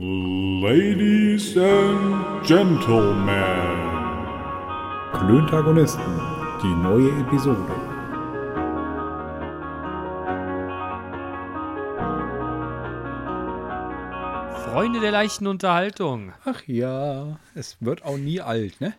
[0.00, 3.32] Ladies and Gentlemen.
[5.12, 6.20] Klöntagonisten,
[6.62, 7.74] die neue Episode.
[14.70, 16.32] Freunde der leichten Unterhaltung.
[16.44, 18.94] Ach ja, es wird auch nie alt, ne?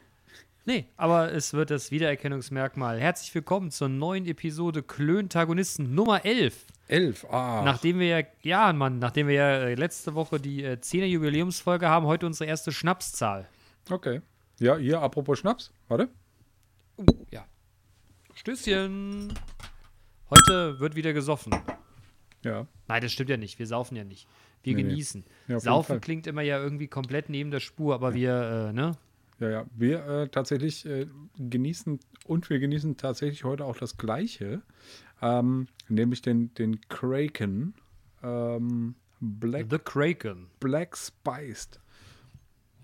[0.66, 3.00] Nee, aber es wird das Wiedererkennungsmerkmal.
[3.00, 6.66] Herzlich willkommen zur neuen Episode Klöntagonisten Nummer 11.
[6.90, 7.62] Elf, ah.
[7.64, 11.88] Nachdem wir ja, ja, Mann, nachdem wir ja äh, letzte Woche die äh, 10er Jubiläumsfolge
[11.88, 13.48] haben, heute unsere erste Schnapszahl.
[13.90, 14.22] Okay.
[14.60, 16.10] Ja, hier, apropos Schnaps, warte.
[16.98, 17.46] Uh, ja.
[18.34, 19.34] Stößchen.
[20.32, 21.54] Heute wird wieder gesoffen.
[22.44, 22.66] Ja.
[22.88, 23.60] Nein, das stimmt ja nicht.
[23.60, 24.28] Wir saufen ja nicht.
[24.64, 24.90] Wir Nee, nee.
[24.90, 25.24] genießen.
[25.24, 28.74] Ja, auf jeden Saufen klingt immer ja irgendwie komplett neben der Spur, aber wir, äh,
[28.74, 28.98] ne?
[29.40, 29.66] Ja, ja.
[29.76, 34.62] Wir äh, tatsächlich äh, genießen und wir genießen tatsächlich heute auch das Gleiche,
[35.22, 37.74] ähm, nämlich den, den Kraken
[38.24, 40.48] ähm, Black, The Kraken.
[40.60, 41.80] Black Spiced.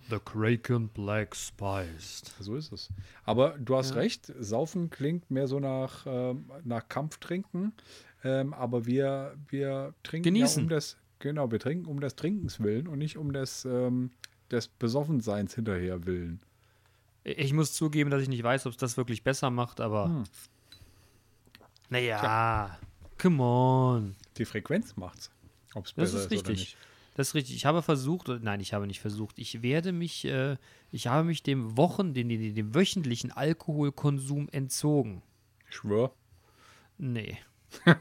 [0.09, 2.33] The Kraken Black Spiced.
[2.39, 2.89] So ist es.
[3.23, 3.95] Aber du hast Ja.
[4.01, 7.73] recht, Saufen klingt mehr so nach, ähm, nach Kampftrinken,
[8.23, 10.59] ähm, aber wir, wir trinken Genießen.
[10.61, 14.11] ja um das, genau, wir trinken um des Trinkens willen und nicht um des, ähm,
[14.51, 16.39] des Besoffenseins hinterher willen.
[17.23, 20.05] Ich muss zugeben, dass ich nicht weiß, ob es das wirklich besser macht, aber.
[20.09, 20.23] Hm.
[21.89, 22.77] Naja,
[23.17, 24.15] come on.
[24.37, 25.31] Die Frequenz macht's.
[25.73, 26.59] Ob es Das besser ist ist, richtig.
[26.59, 26.77] nicht.
[27.15, 27.55] Das ist richtig.
[27.55, 29.39] Ich habe versucht, nein, ich habe nicht versucht.
[29.39, 30.57] Ich werde mich, äh,
[30.91, 35.21] ich habe mich dem Wochen, dem, dem, dem wöchentlichen Alkoholkonsum entzogen.
[35.69, 36.11] Schwör.
[36.97, 37.37] Nee.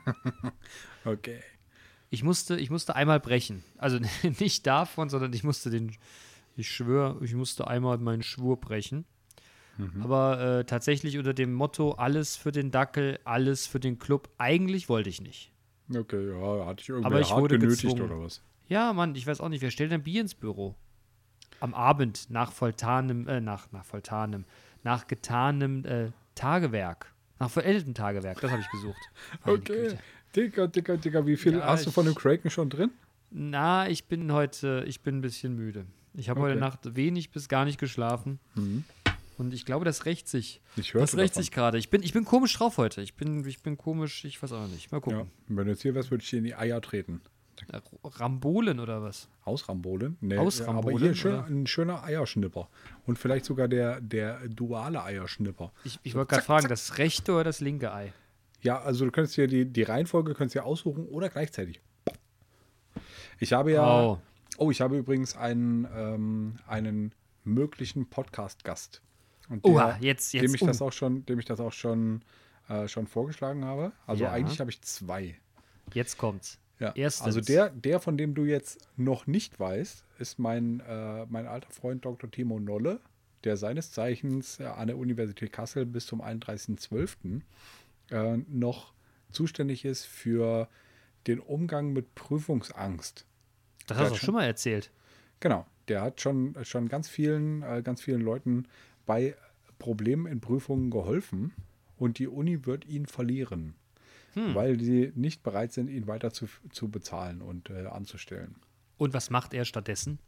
[1.05, 1.41] Okay.
[2.11, 3.63] Ich musste, ich musste einmal brechen.
[3.77, 3.99] Also
[4.41, 5.95] nicht davon, sondern ich musste den,
[6.57, 9.05] ich schwöre, ich musste einmal meinen Schwur brechen.
[9.77, 10.03] Mhm.
[10.03, 14.29] Aber äh, tatsächlich unter dem Motto, alles für den Dackel, alles für den Club.
[14.39, 15.53] Eigentlich wollte ich nicht.
[15.95, 18.03] Okay, ja, hatte ich irgendwie Aber ich hart wurde genötigt gezwungen.
[18.11, 18.41] oder was?
[18.69, 20.75] Ja, Mann, ich weiß auch nicht, wer stellt ein Bier ins Büro?
[21.61, 24.45] Am Abend nach volltanem, äh, nach, nach volltanem,
[24.83, 27.13] nach getanem äh, Tagewerk.
[27.39, 28.97] Nach vollendeten Tagewerk, das habe ich gesucht.
[29.45, 29.99] Okay.
[30.35, 32.91] Dicker, dicker, dicker, wie viel Ja, hast du von dem Kraken schon drin?
[33.31, 35.87] Na, ich bin heute, ich bin ein bisschen müde.
[36.15, 36.61] Ich habe heute Okay.
[36.61, 38.39] Nacht wenig bis gar nicht geschlafen.
[39.37, 40.61] Und ich glaube, das rächt sich.
[40.77, 41.43] Ich Das rächt davon.
[41.43, 41.79] sich gerade.
[41.79, 43.01] Ich bin, ich bin komisch drauf heute.
[43.03, 44.93] Ich bin, ich bin komisch, ich weiß auch nicht.
[44.93, 45.31] Mal Ja, gucken.
[45.49, 47.21] wenn du jetzt hier wärst, würde ich dir in die Eier treten.
[47.73, 49.29] Äh, Rambolen oder was?
[49.45, 50.17] Ausrambolen?
[50.21, 52.69] Nee, Ausrambolen, aber hier schön, ein schöner Eierschnipper.
[53.07, 55.73] Und vielleicht sogar der, der duale Eierschnipper.
[55.85, 56.71] Ich, ich wollte gerade fragen, zack.
[56.71, 58.13] das rechte oder das linke Ei?
[58.63, 61.81] Ja, also du könntest dir die, die Reihenfolge könntest dir aussuchen oder gleichzeitig.
[63.39, 64.03] Ich habe ja.
[64.03, 64.19] Oh.
[64.57, 67.13] Oh, ich habe übrigens einen, ähm, einen
[67.43, 69.03] möglichen Podcast-Gast.
[69.49, 70.87] Und Oha, jetzt- jetzt, Dem ich das uh.
[70.87, 72.23] auch schon, dem ich das auch schon,
[72.69, 73.93] äh, schon vorgeschlagen habe.
[74.07, 74.33] Also Ja.
[74.33, 75.37] eigentlich habe ich zwei.
[75.93, 76.59] Jetzt kommt's.
[76.81, 76.93] Ja.
[76.95, 77.27] Erstens.
[77.27, 81.71] Also der, der, von dem du jetzt noch nicht weißt, ist mein, äh, mein alter
[81.71, 82.31] Freund Dr.
[82.31, 83.01] Timo Nolle,
[83.45, 87.43] der seines Zeichens äh, an der Universität Kassel bis zum 31.12.
[88.11, 88.93] Äh, noch
[89.31, 90.69] zuständig ist für
[91.27, 93.25] den Umgang mit Prüfungsangst.
[93.87, 94.27] Das hast du schon.
[94.27, 94.91] schon mal erzählt.
[95.41, 98.67] Genau, der hat schon, schon ganz vielen, äh, ganz vielen Leuten
[99.07, 99.35] bei
[99.79, 101.53] Problemen in Prüfungen geholfen
[101.97, 103.75] und die Uni wird ihn verlieren,
[104.35, 104.55] Hm.
[104.55, 108.57] weil sie nicht bereit sind, ihn weiter zu, zu bezahlen und äh, anzustellen.
[108.99, 110.19] Und was macht er stattdessen?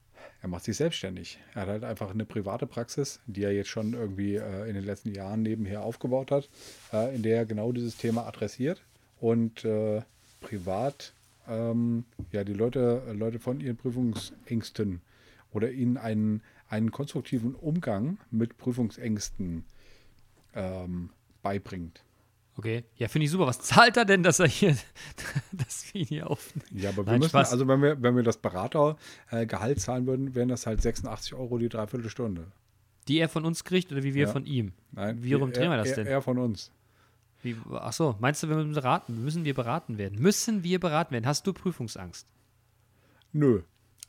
[0.42, 1.38] Er macht sich selbstständig.
[1.54, 4.84] Er hat halt einfach eine private Praxis, die er jetzt schon irgendwie äh, in den
[4.84, 6.48] letzten Jahren nebenher aufgebaut hat,
[6.92, 8.82] äh, in der er genau dieses Thema adressiert
[9.20, 10.02] und äh,
[10.40, 11.12] privat
[11.48, 15.00] ähm, ja die Leute, Leute von ihren Prüfungsängsten
[15.52, 19.64] oder ihnen einen, einen konstruktiven Umgang mit Prüfungsängsten
[20.54, 21.10] ähm,
[21.42, 22.02] beibringt.
[22.58, 22.84] Okay.
[22.96, 23.46] Ja, finde ich super.
[23.46, 24.76] Was zahlt er denn, dass er hier,
[25.52, 26.66] dass wir ihn hier aufnehmen?
[26.72, 27.52] Ja, aber wir Nein, müssen, Spaß.
[27.52, 31.68] also wenn wir, wenn wir das Beratergehalt zahlen würden, wären das halt 86 Euro die
[31.68, 32.46] Dreiviertelstunde.
[33.08, 34.32] Die er von uns kriegt oder wie wir Ja.
[34.32, 34.72] von ihm?
[34.92, 36.06] Nein, Wie rum er- drehen wir das er, denn?
[36.06, 36.72] Er von uns.
[37.42, 39.22] Wie, ach so, meinst du, wir müssen beraten?
[39.22, 40.18] Müssen wir beraten werden?
[40.20, 41.26] Müssen wir beraten werden?
[41.26, 42.26] Hast du Prüfungsangst?
[43.32, 43.60] Nö.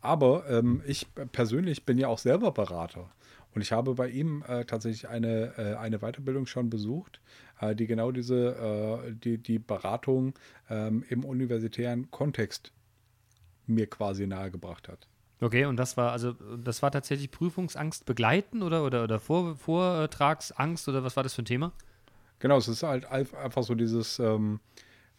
[0.01, 3.09] Aber ähm, ich persönlich bin ja auch selber Berater.
[3.55, 7.19] Und ich habe bei ihm äh, tatsächlich eine, äh, eine Weiterbildung schon besucht,
[7.59, 8.55] äh, die genau diese,
[9.07, 10.33] äh, die, die Beratung
[10.69, 12.71] ähm, im universitären Kontext
[13.65, 15.07] mir quasi nahegebracht hat.
[15.39, 20.88] Okay, und das war also das war tatsächlich Prüfungsangst begleiten oder oder oder Vor, Vortragsangst
[20.89, 21.73] oder was war das für ein Thema?
[22.39, 24.59] Genau, es ist halt einf- einfach so dieses ähm,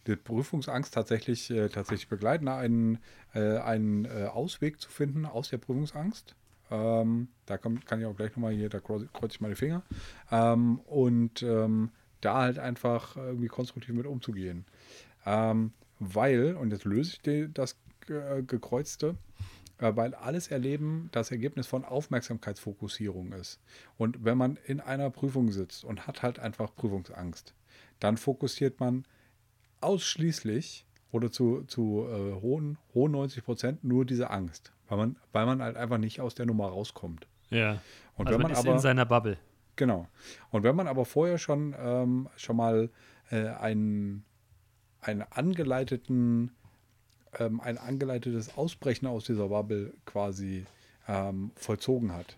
[0.09, 2.99] die Prüfungsangst tatsächlich, äh, tatsächlich begleiten, einen,
[3.33, 6.35] äh, einen äh, Ausweg zu finden aus der Prüfungsangst.
[6.71, 9.83] Ähm, da kommt, kann ich auch gleich nochmal hier, da kreuze kreuze ich meine Finger.
[10.31, 11.91] Ähm, und ähm,
[12.21, 14.65] da halt einfach irgendwie konstruktiv mit umzugehen.
[15.25, 17.77] Ähm, weil, und jetzt löse ich die, das
[18.07, 19.15] äh, Gekreuzte,
[19.79, 23.59] äh, weil alles Erleben das Ergebnis von Aufmerksamkeitsfokussierung ist.
[23.97, 27.53] Und wenn man in einer Prüfung sitzt und hat halt einfach Prüfungsangst,
[27.99, 29.05] dann fokussiert man
[29.81, 35.45] ausschließlich oder zu, zu äh, hohen, hohen 90 Prozent nur diese Angst, weil man, weil
[35.45, 37.27] man halt einfach nicht aus der Nummer rauskommt.
[37.49, 37.81] Ja.
[38.15, 39.37] Und also wenn man man ist aber, in seiner Bubble.
[39.75, 40.07] Genau.
[40.51, 42.89] Und wenn man aber vorher schon, ähm, schon mal
[43.31, 44.25] äh, einen,
[45.01, 46.51] einen angeleiteten,
[47.39, 50.65] ähm, ein angeleitetes Ausbrechen aus dieser Bubble quasi
[51.07, 52.37] ähm, vollzogen hat,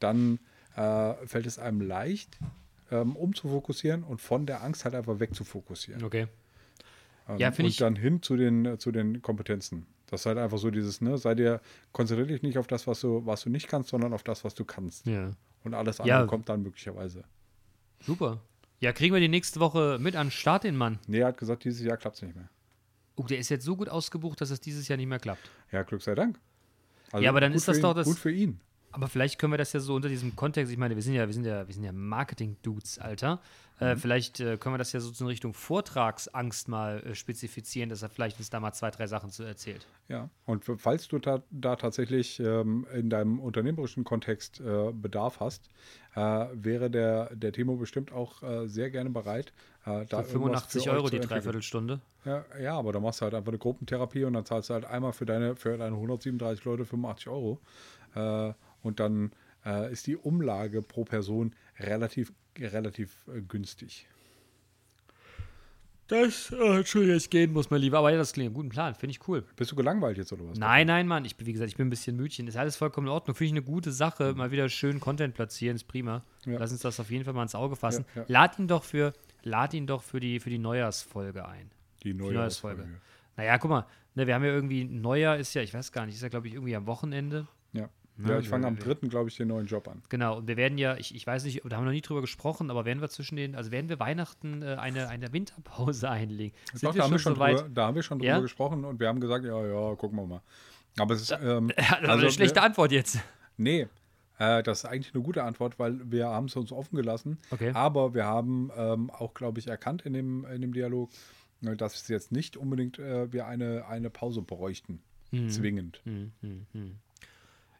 [0.00, 0.40] dann
[0.76, 2.38] äh, fällt es einem leicht,
[2.90, 6.02] ähm, umzufokussieren und von der Angst halt einfach wegzufokussieren.
[6.02, 6.28] Okay.
[7.28, 9.86] Ähm, Ja, und ich- dann hin zu den, äh, zu den Kompetenzen.
[10.06, 11.60] Das ist halt einfach so dieses, ne, sei dir,
[11.92, 14.54] konzentriere dich nicht auf das, was du, was du nicht kannst, sondern auf das, was
[14.54, 15.06] du kannst.
[15.06, 15.30] Ja.
[15.64, 16.26] Und alles andere Ja.
[16.26, 17.24] kommt dann möglicherweise.
[18.00, 18.40] Super.
[18.80, 20.98] Ja, kriegen wir die nächste Woche mit an den Start, den Mann.
[21.06, 22.50] Nee, er hat gesagt, dieses Jahr klappt es nicht mehr.
[23.16, 25.48] Oh, der ist jetzt so gut ausgebucht, dass es dieses Jahr nicht mehr klappt.
[25.72, 26.38] Ja, Glück sei Dank.
[27.12, 28.60] Also Ja, aber dann ist das für doch ihn, das- Gut für ihn.
[28.94, 31.26] Aber vielleicht können wir das ja so unter diesem Kontext, ich meine, wir sind ja,
[31.26, 33.40] wir sind ja, wir sind ja Marketing-Dudes, Alter.
[33.80, 33.86] Mhm.
[33.86, 38.02] Äh, vielleicht äh, können wir das ja so in Richtung Vortragsangst mal äh, spezifizieren, dass
[38.02, 39.84] er vielleicht uns da mal zwei, drei Sachen zu erzählt.
[40.08, 40.30] Ja.
[40.46, 45.70] Und falls du da, da tatsächlich ähm, in deinem unternehmerischen Kontext äh, Bedarf hast,
[46.14, 46.20] äh,
[46.52, 49.52] wäre der, der Timo bestimmt auch sehr gerne bereit,
[49.86, 51.20] äh, da Für irgendwas 85 für euch Euro die.
[51.20, 52.00] Dreiviertelstunde.
[52.24, 54.86] Ja, ja, aber da machst du halt einfach eine Gruppentherapie und dann zahlst du halt
[54.86, 57.60] einmal für deine, für deine 137 Leute 85 Euro.
[58.14, 59.32] Äh, und dann
[59.66, 64.06] äh, ist die Umlage pro Person relativ, relativ äh, günstig.
[66.06, 67.98] Das, äh, Entschuldigung, ich gehen muss, mein Lieber.
[67.98, 69.42] Aber ja, das klingt einen guten Plan, finde ich cool.
[69.56, 70.58] Bist du gelangweilt jetzt oder was?
[70.58, 71.24] Nein, nein, Mann.
[71.24, 72.46] Ich bin, wie gesagt, ich bin ein bisschen Mütchen.
[72.46, 73.34] Ist alles vollkommen in Ordnung.
[73.34, 74.34] Finde ich eine gute Sache.
[74.34, 76.22] Mal wieder schön Content platzieren, ist prima.
[76.44, 76.58] Ja.
[76.58, 78.04] Lass uns das auf jeden Fall mal ins Auge fassen.
[78.14, 78.26] Ja, ja.
[78.28, 81.70] Lad ihn doch für, lad ihn doch für die, für die Neujahrsfolge ein.
[82.02, 82.82] Die Neujahrsfolge.
[82.82, 83.00] Ausfolge.
[83.36, 86.16] Naja, guck mal, ne, wir haben ja irgendwie, Neujahr ist ja, ich weiß gar nicht,
[86.16, 87.48] ist ja, glaube ich, irgendwie am Wochenende.
[88.16, 88.24] Ja.
[88.26, 89.08] Na, ja, ich fange am 3.
[89.08, 90.02] glaube ich, den neuen Job an.
[90.08, 92.20] Genau, und wir werden ja, ich, ich weiß nicht, da haben wir noch nie drüber
[92.20, 96.56] gesprochen, aber werden wir zwischen den, also werden wir Weihnachten äh, eine, eine Winterpause einlegen?
[96.72, 98.40] Sind Doch, wir da, haben wir schon so drüber, da haben wir schon drüber Ja?
[98.40, 100.42] gesprochen und wir haben gesagt, ja, ja, gucken wir mal.
[100.98, 103.18] Aber es ist, ähm, Ja, also eine schlechte wir, Antwort jetzt.
[103.56, 103.88] Nee,
[104.38, 107.38] äh, das ist eigentlich eine gute Antwort, weil wir haben es uns offen gelassen.
[107.50, 107.72] Okay.
[107.74, 111.10] Aber wir haben ähm, auch, glaube ich, erkannt in dem, in dem Dialog,
[111.64, 115.02] äh, dass es jetzt nicht unbedingt äh, wir eine, eine Pause bräuchten.
[115.30, 115.48] Mhm.
[115.48, 116.00] Zwingend.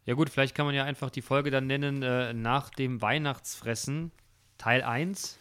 [0.06, 4.10] Ja gut, vielleicht kann man ja einfach die Folge dann nennen, äh, nach dem Weihnachtsfressen,
[4.58, 5.38] Teil 1.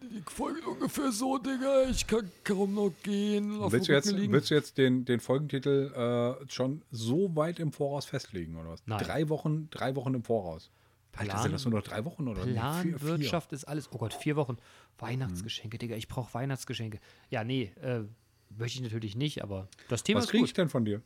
[0.00, 1.88] Die Folge ungefähr so, Digga.
[1.90, 3.60] Ich kann kaum noch gehen.
[3.60, 5.92] Auf Willst du, jetzt, willst du jetzt den, den Folgentitel
[6.40, 8.82] äh, schon so weit im Voraus festlegen, oder was?
[8.86, 9.00] Nein.
[9.04, 10.70] Drei Wochen, drei Wochen im Voraus.
[11.16, 12.42] Alter, Plan- sind das nur noch drei Wochen oder.
[12.42, 13.90] Planwirtschaft ist alles.
[13.92, 14.56] Oh Gott, vier Wochen.
[14.98, 17.00] Weihnachtsgeschenke, Digga, ich brauche Weihnachtsgeschenke.
[17.28, 18.02] Ja, nee, äh,
[18.56, 20.48] möchte ich natürlich nicht, aber das Thema Was ist kriege gut.
[20.50, 21.02] ich denn von dir?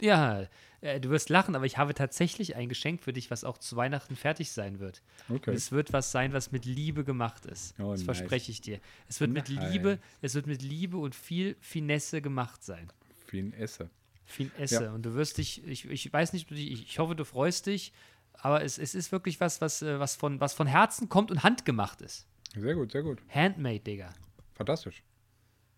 [0.00, 0.46] Ja,
[0.80, 3.76] äh, du wirst lachen, aber ich habe tatsächlich ein Geschenk für dich, was auch zu
[3.76, 5.02] Weihnachten fertig sein wird.
[5.28, 5.50] Okay.
[5.50, 7.74] Und es wird was sein, was mit Liebe gemacht ist.
[7.78, 8.04] Oh, das nice.
[8.04, 8.80] verspreche ich dir.
[9.08, 9.72] Es wird mit Nice.
[9.72, 12.90] Liebe, es wird mit Liebe und viel Finesse gemacht sein.
[13.28, 13.90] Wie ein Esse.
[14.24, 14.84] Finesse.
[14.84, 14.92] Ja.
[14.92, 17.92] Und du wirst dich, ich, ich weiß nicht, ich, ich hoffe, du freust dich,
[18.34, 21.42] aber es, es ist wirklich was, was, äh, was, von, was von Herzen kommt und
[21.42, 22.26] handgemacht ist.
[22.56, 23.20] Sehr gut, sehr gut.
[23.28, 24.12] Handmade, Digga.
[24.54, 25.02] Fantastisch.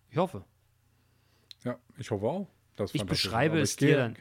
[0.09, 0.43] Ich hoffe.
[1.63, 2.47] Ja, ich hoffe auch.
[2.75, 4.15] Das Ich beschreibe es dir dann.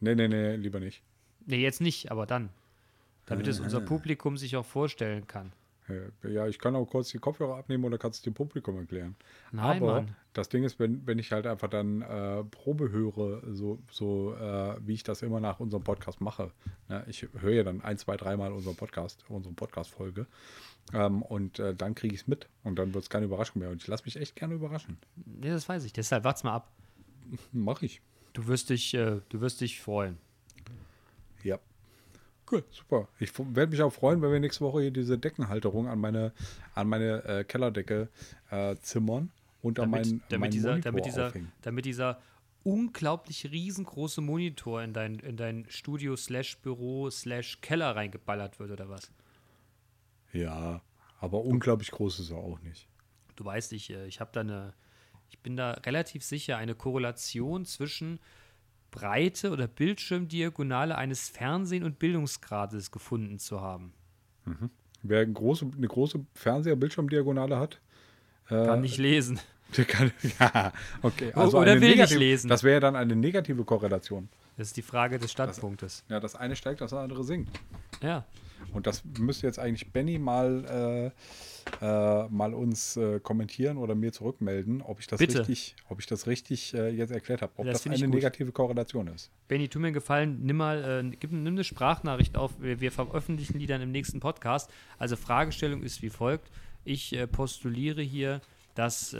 [0.00, 1.02] Nee, nee, nee, lieber nicht.
[1.46, 2.50] Nee, jetzt nicht, aber dann.
[3.26, 3.64] Damit es Ah.
[3.64, 5.52] unser Publikum sich auch vorstellen kann.
[5.88, 9.16] Äh, Ja, ich kann auch kurz die Kopfhörer abnehmen oder kannst es dem Publikum erklären.
[9.50, 10.16] Nein, Aber Mann.
[10.32, 14.76] das Ding ist, wenn, wenn ich halt einfach dann äh, Probe höre, so, so äh,
[14.86, 16.52] wie ich das immer nach unserem Podcast mache.
[16.88, 17.04] Ne?
[17.08, 20.26] Ich höre ja dann ein, zwei, dreimal unseren Podcast, unsere Podcast-Folge.
[20.92, 22.48] Ähm, und äh, dann kriege ich es mit.
[22.62, 23.70] Und dann wird es keine Überraschung mehr.
[23.70, 24.98] Und ich lasse mich echt gerne überraschen.
[25.16, 25.92] Nee, das weiß ich.
[25.92, 26.70] Deshalb wart's mal ab.
[27.52, 28.00] Mache ich.
[28.32, 30.18] Du wirst dich, äh, du wirst dich freuen.
[31.42, 31.58] Ja.
[32.50, 33.08] Cool, super.
[33.18, 36.32] Ich werde mich auch freuen, wenn wir nächste Woche hier diese Deckenhalterung an meine,
[36.74, 38.08] an meine äh, Kellerdecke
[38.50, 39.30] äh, zimmern
[39.62, 41.52] und an Damit, meinen, damit, meinen dieser, Monitor damit, dieser, aufhängen.
[41.62, 42.20] damit dieser
[42.64, 48.88] unglaublich riesengroße Monitor in dein, in dein Studio slash Büro slash Keller reingeballert wird oder
[48.88, 49.10] was?
[50.32, 50.82] Ja,
[51.20, 52.88] aber unglaublich groß ist er auch nicht.
[53.36, 54.74] Du weißt, ich, äh, ich habe da eine,
[55.30, 58.18] ich bin da relativ sicher, eine Korrelation zwischen
[58.90, 63.92] Breite oder Bildschirmdiagonale eines Fernsehen- und Bildungsgrades gefunden zu haben.
[65.02, 67.80] Wer eine große, eine große Fernseher-Bildschirmdiagonale hat,
[68.48, 69.38] äh, Kann nicht lesen.
[69.76, 70.10] der kann.
[70.40, 70.72] Ja,
[71.02, 71.32] okay.
[71.36, 72.48] O- oder eine will nicht negative- lesen.
[72.48, 74.28] Das wäre ja dann eine negative Korrelation.
[74.56, 76.04] Das ist die Frage des Standpunktes.
[76.08, 77.56] Ja, das eine steigt, das andere sinkt.
[78.02, 78.26] Ja.
[78.72, 81.12] Und das müsste jetzt eigentlich Benny mal,
[81.80, 85.40] äh, äh, mal uns äh, kommentieren oder mir zurückmelden, ob ich das Bitte.
[85.40, 89.08] richtig, ob ich das richtig äh, jetzt erklärt habe, ob Das das, eine negative Korrelation
[89.08, 89.30] ist.
[89.48, 92.52] Benny, tu mir einen Gefallen, nimm mal, äh, gib, nimm eine Sprachnachricht auf.
[92.60, 94.70] Wir, wir veröffentlichen die dann im nächsten Podcast.
[94.98, 96.50] Also Fragestellung ist wie folgt.
[96.84, 98.40] Ich äh, postuliere hier,
[98.74, 99.14] dass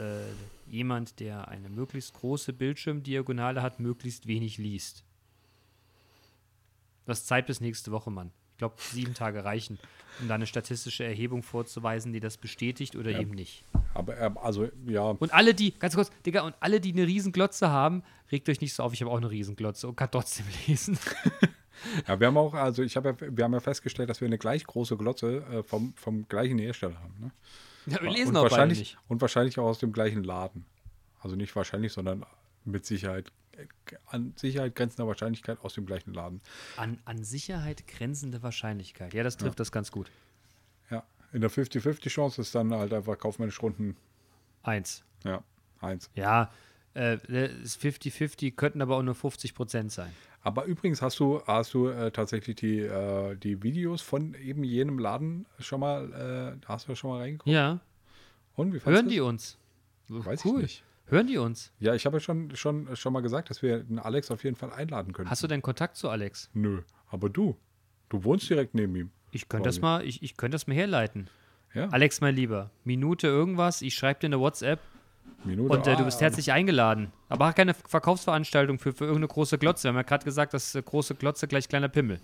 [0.69, 5.05] jemand, der eine möglichst große Bildschirmdiagonale hat, möglichst wenig liest.
[7.05, 8.31] Das Zeit bis nächste Woche, Mann.
[8.61, 9.79] Ich glaube, sieben Tage reichen,
[10.21, 13.65] um da eine statistische Erhebung vorzuweisen, die das bestätigt oder eben nicht.
[13.95, 17.71] Aber äh, also ja, Und alle, die, ganz kurz, Digga, und alle, die eine Riesenglotze
[17.71, 20.99] haben, regt euch nicht so auf, ich habe auch eine Riesenglotze und kann trotzdem lesen.
[22.07, 24.37] ja, wir haben auch, also ich habe ja, wir haben ja festgestellt, dass wir eine
[24.37, 27.15] gleich große Glotze äh, vom, vom gleichen Hersteller haben.
[27.19, 27.31] Ne?
[27.87, 28.99] Ja, wir und lesen auch beide wahrscheinlich, nicht.
[29.09, 30.67] Und wahrscheinlich auch aus dem gleichen Laden.
[31.21, 32.27] Also nicht wahrscheinlich, sondern
[32.67, 33.33] mit Sicherheit,
[34.07, 36.41] an Sicherheit grenzender Wahrscheinlichkeit aus dem gleichen Laden.
[36.77, 39.13] An, an Sicherheit grenzende Wahrscheinlichkeit.
[39.15, 40.11] Ja, das trifft das ganz gut.
[40.91, 43.97] Ja, in der 50-50-Chance ist dann halt einfach kaufmännisch Runden,
[44.63, 45.03] Eins.
[45.25, 45.43] ja,
[45.81, 46.11] eins.
[46.15, 46.51] Ja,
[46.95, 50.13] äh, das ist 50-50, könnten aber auch nur 50 Prozent sein.
[50.43, 54.99] Aber übrigens hast du, hast du äh, tatsächlich die, äh, die Videos von eben jenem
[54.99, 57.49] Laden schon mal, äh, hast du schon mal reingeguckt?
[57.49, 57.81] Ja,
[58.57, 59.59] Und wie hören die uns?
[60.09, 60.57] Weiß cool.
[60.61, 60.85] ich nicht.
[61.11, 61.73] Hören die uns?
[61.81, 64.57] Ja, ich habe ja schon, schon, schon mal gesagt, dass wir den Alex auf jeden
[64.57, 65.29] Fall einladen können.
[65.31, 66.51] Hast du denn Kontakt zu Alex?
[66.55, 67.57] Nö, aber du,
[68.09, 69.11] du wohnst direkt neben ihm.
[69.33, 71.29] Ich könnte das mal, ich, ich könnte das mal herleiten.
[71.75, 74.81] Ja, Alex, mein Lieber, Minute irgendwas, ich schreibe dir eine WhatsApp
[75.45, 75.73] Minute.
[75.73, 77.13] und äh, du bist herzlich eingeladen.
[77.29, 79.85] Aber auch keine Verkaufsveranstaltung für, für irgendeine große Glotze.
[79.85, 82.21] Wir haben ja gerade gesagt, dass äh, große Glotze gleich kleiner Pimmel.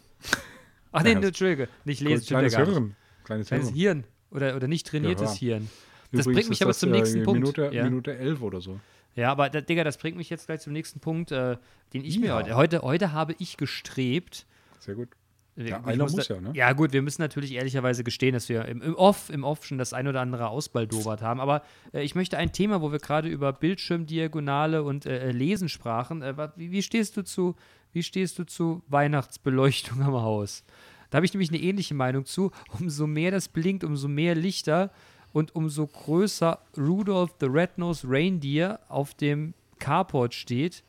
[0.92, 2.68] Ach nee, Ja, Entschuldige, nicht lesen, Kleines nicht.
[2.68, 2.96] Hirn.
[3.24, 4.04] Kleines Kleines Hirn.
[4.30, 5.60] Oder, oder nicht trainiertes Gehirn.
[5.62, 5.70] Hirn.
[6.12, 7.40] Das Übrigens bringt mich aber das, zum äh, nächsten Punkt.
[7.40, 7.84] Minute, ja.
[7.84, 8.80] Minute elf oder so.
[9.14, 11.56] ja, aber Digga, das bringt mich jetzt gleich zum nächsten Punkt, äh,
[11.92, 12.36] den ich mir Ja.
[12.36, 14.46] heute, heute, heute habe ich gestrebt.
[14.78, 15.08] Sehr gut.
[15.56, 16.50] Ja, einer muss da, ja, ne?
[16.54, 19.78] Ja, gut, wir müssen natürlich ehrlicherweise gestehen, dass wir im, im Off, im Off schon
[19.78, 21.40] das ein oder andere ausbaldobert haben.
[21.40, 21.62] Aber
[21.94, 26.20] äh, ich möchte ein Thema, wo wir gerade über Bildschirmdiagonale und äh, äh, Lesen sprachen.
[26.20, 27.56] Äh, wie, wie stehst du zu,
[27.94, 30.62] wie stehst du zu Weihnachtsbeleuchtung am Haus?
[31.08, 32.50] Da habe ich nämlich eine ähnliche Meinung zu.
[32.78, 34.90] Umso mehr das blinkt, umso mehr Lichter
[35.36, 40.82] und umso größer Rudolph the Red-Nosed Reindeer auf dem Carport steht,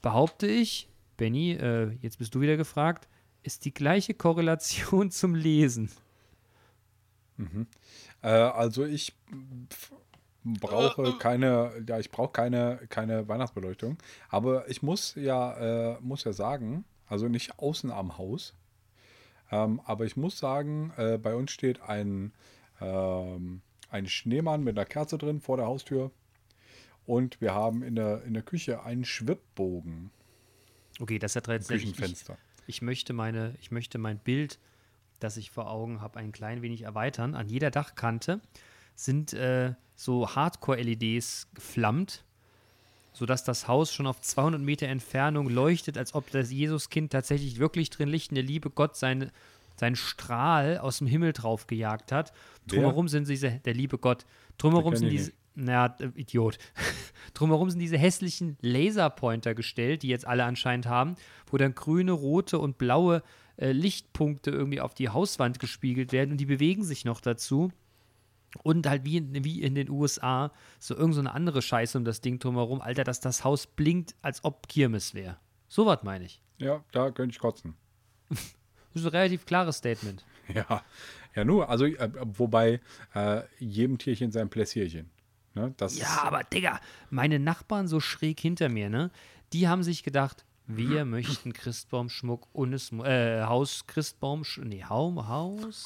[0.00, 3.08] behaupte ich, Benny, äh, jetzt bist du wieder gefragt,
[3.42, 5.90] ist die gleiche Korrelation zum Lesen.
[8.22, 9.14] Äh, also ich
[10.44, 13.98] brauche keine, ja, ich brauche keine, keine Weihnachtsbeleuchtung.
[14.30, 18.54] Aber ich muss ja, äh, muss ja sagen, also nicht außen am Haus,
[19.50, 22.32] ähm, aber ich muss sagen, äh, bei uns steht ein,
[22.82, 26.10] ähm, ein Schneemann mit einer Kerze drin vor der Haustür.
[27.06, 30.10] Und wir haben in der, in der Küche einen Schwibbogen
[31.00, 32.38] Okay, das hat jetzt ich, Küchenfenster.
[32.66, 34.58] ich möchte meine, ich möchte mein Bild,
[35.20, 37.34] das ich vor Augen habe, ein klein wenig erweitern.
[37.34, 38.40] An jeder Dachkante
[38.94, 42.24] sind äh, so Hardcore-LEDs geflammt,
[43.12, 47.90] sodass das Haus schon auf 200 Meter Entfernung leuchtet, als ob das Jesuskind tatsächlich wirklich
[47.90, 49.30] drin liegt der liebe Gott seine,
[49.76, 52.32] seinen Strahl aus dem Himmel drauf gejagt hat.
[52.66, 52.76] Wer?
[52.76, 54.24] Drumherum sind diese, der liebe Gott,
[54.58, 56.58] drumherum sind diese, naja, äh, Idiot.
[57.34, 61.16] drumherum sind diese hässlichen Laserpointer gestellt, die jetzt alle anscheinend haben,
[61.50, 63.22] wo dann grüne, rote und blaue
[63.56, 67.70] äh, Lichtpunkte irgendwie auf die Hauswand gespiegelt werden und die bewegen sich noch dazu.
[68.62, 72.04] Und halt wie in, wie in den USA, so irgend so eine andere Scheiße um
[72.04, 75.38] das Ding drumherum, Alter, dass das Haus blinkt, als ob Kirmes wäre.
[75.68, 76.42] So was meine ich.
[76.58, 77.74] Ja, da könnte ich kotzen.
[78.92, 80.24] Das ist ein relativ klares Statement.
[80.52, 80.82] Ja,
[81.36, 82.80] ja nur, also äh, wobei
[83.14, 85.08] äh, jedem Tierchen sein Pläsierchen.
[85.54, 85.72] Ne?
[85.76, 86.80] Das Ja, aber Digga,
[87.10, 89.12] meine Nachbarn so schräg hinter mir, ne?
[89.52, 95.84] Die haben sich gedacht, wir möchten Christbaumschmuck und es, äh, Haus Christbaum, nee, Haum, Haus,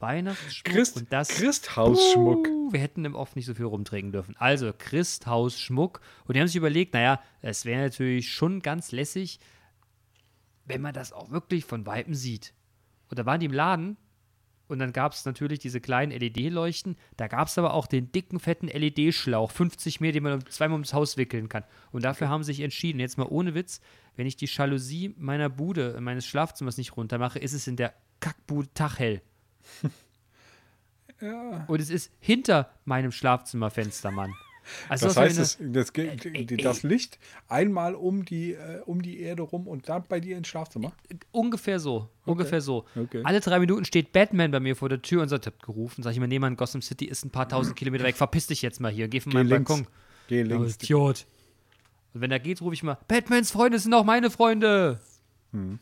[0.00, 1.28] Weihnachtsschmuck Christ, und das.
[1.28, 2.46] Christhausschmuck.
[2.46, 4.36] Uh, wir hätten im Off nicht so viel rumträgen dürfen.
[4.38, 6.00] Also Christhausschmuck.
[6.26, 9.40] Und die haben sich überlegt, naja, es wäre natürlich schon ganz lässig,
[10.68, 12.54] wenn man das auch wirklich von Weitem sieht.
[13.08, 13.96] Und da waren die im Laden
[14.68, 16.96] und dann gab es natürlich diese kleinen LED-Leuchten.
[17.16, 20.92] Da gab es aber auch den dicken, fetten LED-Schlauch, 50 Meter, den man zweimal ums
[20.92, 21.64] Haus wickeln kann.
[21.90, 23.80] Und dafür haben sie sich entschieden, jetzt mal ohne Witz,
[24.16, 28.68] wenn ich die Jalousie meiner Bude, meines Schlafzimmers nicht runtermache, ist es in der Kackbude
[28.74, 29.22] tachhell.
[31.66, 34.32] Und es ist hinter meinem Schlafzimmerfenster, Mann.
[34.88, 39.42] Also Das heißt, das, das, geht- das Licht einmal um die, äh, um die Erde
[39.42, 40.92] rum und dann bei dir ins Schlafzimmer.
[41.32, 42.84] ungefähr so, ungefähr so.
[42.96, 43.22] Okay.
[43.24, 46.12] Alle drei Minuten steht Batman bei mir vor der Tür und sagt, habt gerufen, sag
[46.12, 48.80] ich mal, nee, Mann, Gotham City ist ein paar tausend Kilometer weg, verpiss dich jetzt
[48.80, 49.68] mal hier, geh von Geh meinem links.
[49.70, 49.86] Balkon.
[50.28, 50.74] Geh links.
[50.76, 51.26] Idiot.
[52.14, 55.00] Und wenn er geht, rufe ich mal, Batmans Freunde sind auch meine Freunde.
[55.52, 55.78] Mhm.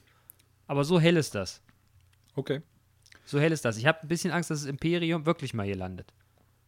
[0.66, 1.60] Aber so hell ist das.
[2.34, 2.60] Okay.
[3.24, 3.76] So hell ist das.
[3.76, 6.12] Ich habe ein bisschen Angst, dass das Imperium wirklich mal hier landet.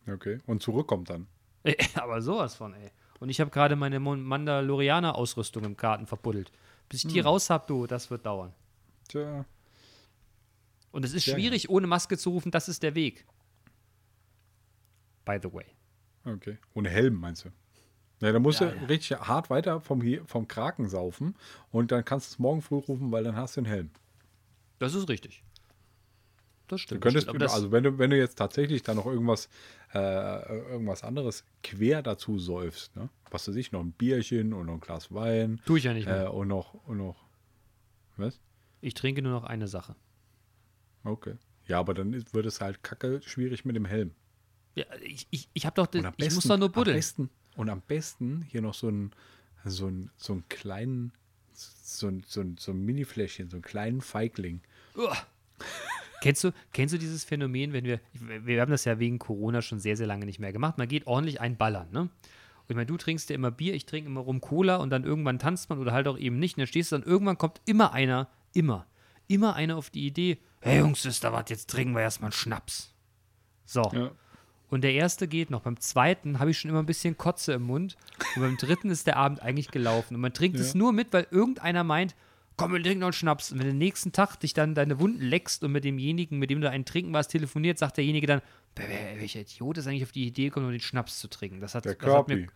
[0.08, 0.40] Okay.
[0.46, 1.26] Und zurückkommt dann.
[1.68, 2.90] Ey, Aber sowas von, ey.
[3.20, 6.52] Und ich habe gerade meine Mandalorianer-Ausrüstung im Garten verbuddelt.
[6.88, 8.52] Bis ich die raus habe, du, das wird dauern.
[9.08, 9.44] Tja.
[10.92, 13.26] Und es ist Sehr schwierig, ohne Maske zu rufen, das ist der Weg.
[15.24, 15.66] By the way.
[16.24, 16.58] Okay.
[16.74, 17.50] Ohne Helm, meinst du?
[18.20, 18.84] Ja, dann musst Ja, du ja.
[18.86, 21.36] richtig hart weiter vom, vom Kraken saufen
[21.70, 23.90] und dann kannst du es morgen früh rufen, weil dann hast du einen Helm.
[24.78, 25.42] Das ist richtig.
[26.68, 27.00] Das Du stimmt.
[27.02, 27.42] könntest, das stimmt.
[27.42, 29.48] Das, also wenn du, wenn du jetzt tatsächlich da noch irgendwas,
[29.94, 29.98] äh,
[30.70, 33.08] irgendwas anderes quer dazu säufst, ne?
[33.30, 36.06] was weiß ich, noch ein Bierchen und noch ein Glas Wein tue ich ja nicht
[36.06, 36.26] mehr.
[36.26, 37.16] äh, und noch, und noch,
[38.16, 38.40] was?
[38.80, 39.96] Ich trinke nur noch eine Sache.
[41.04, 41.34] Okay.
[41.66, 44.14] Ja, aber dann wird es halt kacke schwierig mit dem Helm.
[44.74, 46.96] Ja, ich ich, ich habe doch, den, am ich muss besten- doch nur Am buddeln.
[46.96, 49.10] besten, und am besten hier noch so ein,
[49.64, 51.12] so ein, so einen kleinen,
[51.52, 54.60] so ein, so ein, so ein Mini-Fläschchen, so einen kleinen Feigling.
[54.94, 55.16] Uah.
[56.20, 59.78] Kennst du, kennst du dieses Phänomen, wenn wir, wir haben das ja wegen Corona schon
[59.78, 62.00] sehr, sehr lange nicht mehr gemacht, man geht ordentlich einballern, ne?
[62.68, 65.04] Und ich meine, du trinkst ja immer Bier, ich trinke immer rum Cola und dann
[65.04, 66.58] irgendwann tanzt man oder halt auch eben nicht.
[66.58, 68.86] Und dann stehst du dann, irgendwann kommt immer einer, immer,
[69.26, 72.32] immer einer auf die Idee, hey Jungs, ist da was, jetzt trinken wir erstmal einen
[72.32, 72.94] Schnaps.
[73.64, 73.90] So.
[73.94, 74.10] Ja.
[74.70, 75.62] Und der erste geht noch.
[75.62, 77.96] Beim zweiten habe ich schon immer ein bisschen Kotze im Mund.
[78.36, 80.14] Und beim dritten ist der Abend eigentlich gelaufen.
[80.14, 82.14] Und man trinkt es nur mit, weil irgendeiner meint,
[82.58, 83.50] komm, wir trinken noch einen Schnaps.
[83.52, 86.50] Und wenn du den nächsten Tag dich dann deine Wunden leckst und mit demjenigen, mit
[86.50, 88.42] dem du einen trinken warst, telefoniert, sagt derjenige dann,
[88.76, 91.60] "Wer- wer- welcher Idiot ist eigentlich auf die Idee gekommen, um den Schnaps zu trinken?
[91.60, 92.46] Das hat, Der das hat mir.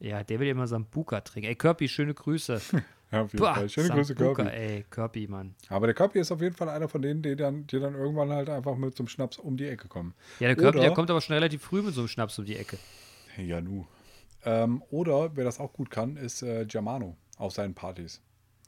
[0.00, 1.48] Ja, der will ja immer Sambuka trinken.
[1.48, 2.60] Ey, Kirby, schöne Grüße.
[3.10, 3.68] Ja, auf jeden Boah, Fall.
[3.70, 4.42] Schöne Grüße, Kirby.
[4.42, 5.54] ey, Kirby, Mann.
[5.70, 8.28] Aber der Kirby ist auf jeden Fall einer von denen, die dann, die dann irgendwann
[8.30, 10.12] halt einfach mit zum Schnaps um die Ecke kommen.
[10.40, 12.56] Ja, der Oder- der kommt aber schon relativ früh mit so einem Schnaps um die
[12.56, 12.76] Ecke.
[13.38, 13.86] Ja, nu.
[14.44, 18.20] Ähm, oder, wer das auch gut kann, ist äh, Germano auf seinen Partys.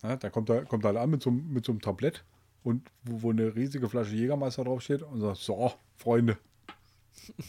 [0.03, 2.25] Ja, da kommt er kommt halt an mit so, einem- mit so einem Tablett
[2.63, 6.39] und wo, wo eine riesige Flasche Jägermeister draufsteht und sagt, so, Freunde.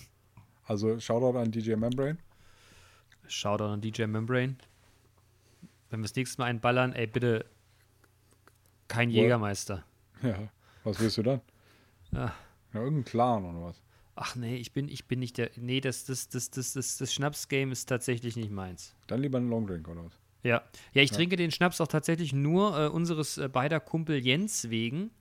[0.65, 2.17] Also Shoutout an DJ Membrane.
[3.27, 4.55] Shoutout an DJ Membrane.
[5.89, 7.46] Wenn wir das nächste Mal einballern, ey, bitte
[8.88, 9.15] kein What?
[9.15, 9.84] Jägermeister.
[10.24, 10.38] Ja,
[10.84, 11.41] was willst du dann?
[12.13, 12.31] Ah.
[12.74, 13.82] Ja, irgendein Clan oder was?
[14.15, 15.49] Ach nee, ich bin, ich bin nicht der.
[15.56, 18.95] Nee, das, das, das, das, das, das Schnaps-Game ist tatsächlich nicht meins.
[19.08, 20.19] Dann lieber einen Longdrink oder was?
[20.43, 20.63] Ja.
[20.93, 25.12] Ja, ich trinke den Schnaps auch tatsächlich nur äh, unseres äh, beider Kumpel Jens wegen,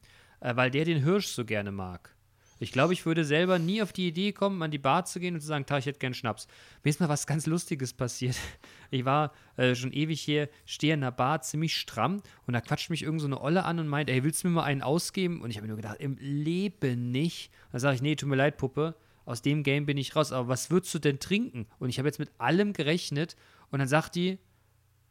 [0.40, 2.14] äh, weil der den Hirsch so gerne mag.
[2.62, 5.34] Ich glaube, ich würde selber nie auf die Idee kommen, an die Bar zu gehen
[5.34, 6.46] und zu sagen, "Ta, ich hätte gern Schnaps.
[6.84, 8.36] Mir ist mal was ganz Lustiges passiert.
[8.92, 12.90] Ich war äh, schon ewig hier, stehe in der Bar, ziemlich stramm und da quatscht
[12.90, 15.42] mich irgend so eine Olle an und meint, ey, willst du mir mal einen ausgeben?
[15.42, 17.52] Und ich habe mir nur gedacht, im Leben nicht.
[17.70, 20.32] Dann sage ich, nee, tut mir leid, Puppe, aus dem Game bin ich raus.
[20.32, 21.66] Aber was würdest du denn trinken?
[21.78, 23.36] Und ich habe jetzt mit allem gerechnet
[23.70, 24.40] und dann sagt die,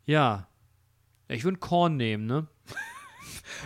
[0.09, 0.47] ja,
[1.27, 2.47] ich würde Korn nehmen, ne?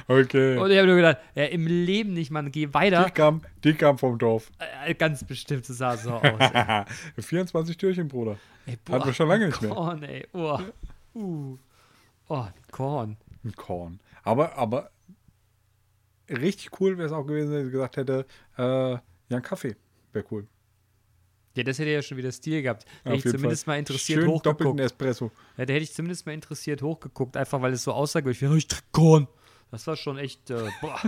[0.08, 0.58] Okay.
[0.58, 3.10] Und ich habe nur gedacht, ja, im Leben nicht, Mann, geh die, weiter.
[3.12, 4.51] kam, die kam vom Dorf.
[4.86, 6.23] Äh, ganz bestimmt, das sah so aus.
[6.25, 6.86] Ey.
[7.21, 8.38] 24 Türchen, Bruder.
[8.65, 9.71] Ey, Hatten wir schon lange nicht mehr.
[9.71, 10.27] Korn, ey.
[10.34, 10.60] Oh,
[11.15, 11.58] uh.
[12.27, 13.17] oh Korn.
[13.43, 13.99] Ein Korn.
[14.23, 14.89] Aber, aber
[16.29, 18.25] richtig cool wäre es auch gewesen, wenn sie gesagt hätte,
[18.58, 19.75] äh, ja, ein Kaffee
[20.12, 20.47] wäre cool.
[21.55, 22.85] Ja, das hätte ja schon wieder Stil gehabt.
[23.03, 23.75] Da hätte ich zumindest Fall.
[23.75, 24.79] mal interessiert Schön doppelten hochgeguckt.
[24.81, 25.31] Espresso.
[25.57, 28.57] Ja, da hätte ich zumindest mal interessiert hochgeguckt, einfach weil es so aussagewöhnlich war.
[28.57, 29.27] Ich trinke Korn.
[29.71, 30.99] Das war schon echt, äh, boah.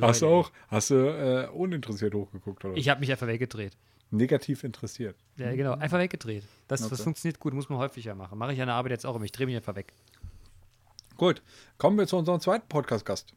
[0.00, 2.76] Hast du auch, hast du äh, uninteressiert hochgeguckt oder?
[2.76, 3.76] Ich habe mich einfach weggedreht.
[4.10, 5.16] Negativ interessiert.
[5.36, 6.44] Ja, genau, einfach weggedreht.
[6.68, 7.02] Das, das Okay.
[7.02, 8.38] funktioniert gut, muss man häufiger machen.
[8.38, 9.24] Mache ich an der Arbeit jetzt auch immer.
[9.24, 9.92] Ich drehe mich einfach weg.
[11.16, 11.42] Gut,
[11.78, 13.34] kommen wir zu unserem zweiten Podcast-Gast,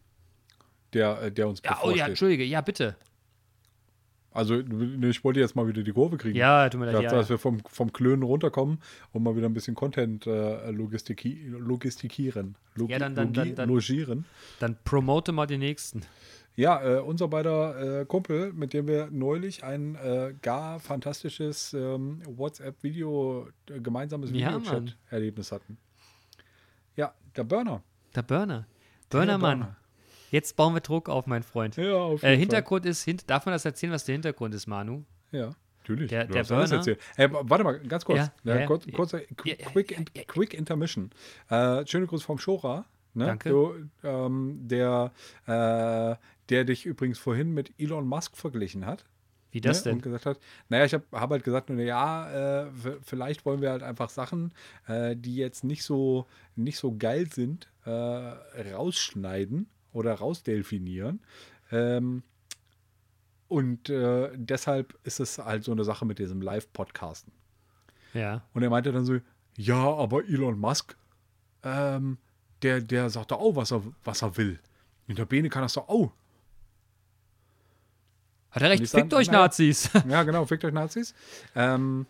[0.93, 2.07] der, äh, der uns Ja, oh ja, bevorsteht.
[2.09, 2.95] Entschuldige, ja, bitte.
[4.39, 6.35] Also ich wollte jetzt mal wieder die Kurve kriegen.
[6.37, 7.03] Ja, tut mir Ich leid.
[7.03, 8.79] dachte, Ja, dass wir vom, vom Klönen runterkommen
[9.13, 12.55] und mal wieder ein bisschen Content äh, logistiki logistikieren.
[12.75, 14.25] Logi Ja, dann- dann- logi dann- dann- logieren.
[14.59, 16.01] Dann promote mal den nächsten.
[16.55, 22.21] Ja, äh, unser beider äh, Kumpel, mit dem wir neulich ein äh, gar fantastisches ähm,
[22.27, 25.77] WhatsApp-Video, äh, gemeinsames Ja, Videochat-Erlebnis hatten.
[26.97, 27.81] Ja, der Burner.
[28.15, 28.65] Der Burner.
[29.09, 29.59] Burnermann.
[29.59, 29.75] Burner.
[30.31, 31.75] Jetzt bauen wir Druck auf, mein Freund.
[31.77, 34.67] Ja, auf Äh, jeden Hintergrund ist, hint darf man das erzählen, was der Hintergrund ist,
[34.67, 35.03] Manu?
[35.31, 35.39] Fall.
[35.39, 36.09] Ja, natürlich.
[36.09, 36.99] Der- Du der Burner- erzählt.
[37.17, 38.17] Äh, warte mal, ganz kurz.
[38.19, 39.19] Ja, Ja, ja, kurz, Ja,
[39.71, 41.09] Quick, ja, quick, Intermission.
[41.49, 42.85] Äh, schöne Grüße vom Shora.
[43.15, 43.25] Ne?
[43.25, 43.49] Danke.
[43.49, 45.11] Du, ähm, der,
[45.47, 46.15] äh,
[46.49, 49.05] der dich übrigens vorhin mit Elon Musk verglichen hat.
[49.51, 49.93] Wie das ne, denn?
[49.97, 50.39] Und gesagt hat,
[50.69, 52.67] naja, ich habe hab halt gesagt, nur, ja, äh,
[53.01, 54.53] vielleicht wollen wir halt einfach Sachen,
[54.87, 57.89] äh, die jetzt nicht so, nicht so geil sind, äh,
[58.75, 61.21] rausschneiden oder rausdelfinieren.
[61.71, 62.23] Ähm,
[63.47, 67.33] und äh, deshalb ist es halt so eine Sache mit diesem Live-Podcasten.
[68.13, 68.43] Ja.
[68.53, 69.19] Und er meinte dann so,
[69.57, 70.95] ja, aber Elon Musk,
[71.63, 72.17] ähm,
[72.61, 74.59] der, der sagt doch auch, was er, was er will.
[75.07, 76.11] Und der Bene kann das doch auch.
[78.51, 79.43] Hat er recht, fickt euch naja.
[79.43, 79.89] Nazis.
[80.07, 81.13] Ja, genau, fickt euch Nazis.
[81.55, 82.07] Ähm,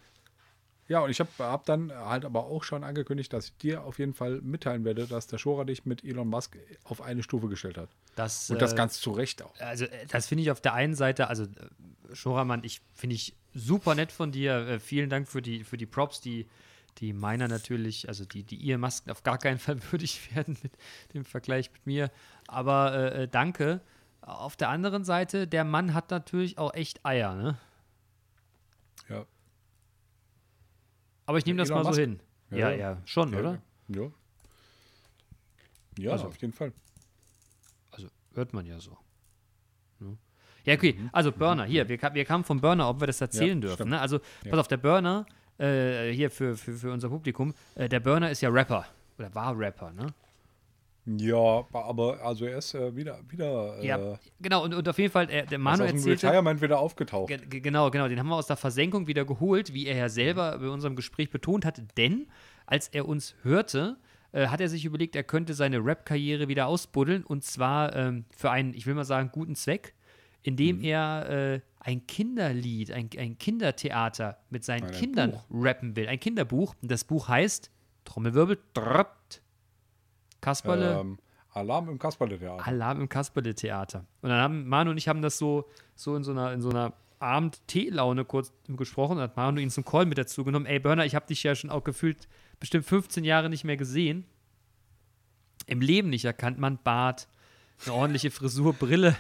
[0.90, 4.00] ja, und ich habe hab dann halt aber auch schon angekündigt, dass ich dir auf
[4.00, 7.78] jeden Fall mitteilen werde, dass der Schora dich mit Elon Musk auf eine Stufe gestellt
[7.78, 7.90] hat.
[8.16, 9.54] Das, Und das äh, ganz zu Recht auch.
[9.60, 13.36] Also, äh, das finde ich auf der einen Seite, also, äh, Schoramann, ich finde ich
[13.54, 14.68] super nett von dir.
[14.68, 16.48] Äh, vielen Dank für die, für die Props, die,
[16.98, 20.74] die meiner natürlich, also die, die ihr Masken auf gar keinen Fall würdig werden mit
[21.14, 22.10] dem Vergleich mit mir.
[22.48, 23.82] Aber äh, danke.
[24.22, 27.58] Auf der anderen Seite, der Mann hat natürlich auch echt Eier, ne?
[29.08, 29.26] Ja.
[31.30, 32.00] Aber ich nehme das Elon mal so Musk.
[32.00, 32.20] hin.
[32.50, 33.62] Ja, Ja, ja, schon, ja, oder?
[33.90, 34.02] Ja.
[36.00, 36.74] Ja, Also- auf jeden Fall.
[37.92, 38.98] Also hört man ja so.
[40.00, 40.18] Ne?
[40.66, 41.00] Ja, okay.
[41.12, 43.90] Also Burner, hier, wir, wir kamen vom Burner, ob wir das erzählen dürfen.
[43.90, 44.02] Ne?
[44.02, 44.18] Also,
[44.50, 45.28] pass auf, der Burner,
[45.60, 48.88] äh, hier für, für, für unser Publikum, äh, der Burner ist ja Rapper.
[49.20, 50.08] Oder war Rapper, ne?
[51.18, 54.64] Ja, aber also er ist äh, wieder, wieder Ja, äh, genau.
[54.64, 56.28] Und, und auf jeden Fall, äh, der ist Manu aus dem erzählte.
[56.28, 57.28] Retirement wieder aufgetaucht.
[57.30, 58.08] Ge- ge- Genau, genau.
[58.08, 61.30] Den haben wir aus der Versenkung wieder geholt, wie er ja selber bei unserem Gespräch
[61.30, 61.84] betont hatte.
[61.98, 62.28] Denn
[62.66, 63.98] als er uns hörte,
[64.32, 67.24] äh, hat er sich überlegt, er könnte seine Rap-Karriere wieder ausbuddeln.
[67.24, 69.96] Und zwar ähm, für einen, ich will mal sagen, guten Zweck,
[70.44, 70.84] indem Mhm.
[70.84, 75.46] er äh, ein Kinderlied, ein, ein Kindertheater mit seinen Ein Kindern Buch.
[75.52, 76.08] rappen will.
[76.08, 76.76] Ein Kinderbuch.
[76.82, 77.72] Das Buch heißt
[78.06, 79.08] Trommelwirbel, drrrt,
[80.42, 81.00] Kasperle.
[81.00, 81.18] Ähm,
[81.52, 82.66] Alarm im Kasperle-Theater.
[82.68, 84.06] Alarm im Kasperle-Theater.
[84.22, 86.70] Und dann haben Manu und ich haben das so, so in so einer, in so
[86.70, 89.16] einer Abend-Tee-Laune kurz gesprochen.
[89.18, 90.66] Dann hat Manu ihn zum Call mit dazu genommen.
[90.68, 92.28] Ey, Burner, ich habe dich ja schon auch gefühlt
[92.60, 94.26] bestimmt 15 Jahre nicht mehr gesehen.
[95.66, 96.60] Im Leben nicht erkannt.
[96.60, 97.28] Man Bart,
[97.86, 99.16] eine ordentliche Frisur, Brille.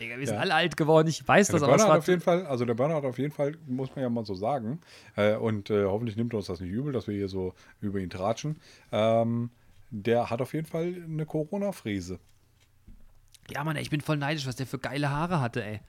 [0.00, 0.40] Digga, wir sind Ja.
[0.42, 1.08] alle alt geworden.
[1.08, 3.18] Ich weiß Ja, das, aber Burner hat auf jeden Fall, also der Burner hat auf
[3.18, 4.80] jeden Fall, muss man ja mal so sagen,
[5.16, 7.98] äh, und äh, hoffentlich nimmt er uns das nicht übel, dass wir hier so über
[7.98, 8.60] ihn tratschen.
[8.92, 9.50] Ähm,
[9.90, 12.18] der hat auf jeden Fall eine Corona-Frise.
[13.50, 15.80] Ja, Mann, ey, ich bin voll neidisch, was der für geile Haare hatte, ey.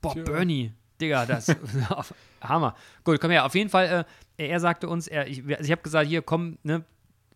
[0.00, 0.24] Boah, Tja.
[0.24, 0.72] Bernie.
[1.00, 1.48] Digga, das
[2.42, 2.74] Hammer.
[3.04, 3.46] Gut, komm her.
[3.46, 4.04] Auf jeden Fall,
[4.36, 6.84] äh, er sagte uns, er, ich, also ich habe gesagt, hier, komm, ne,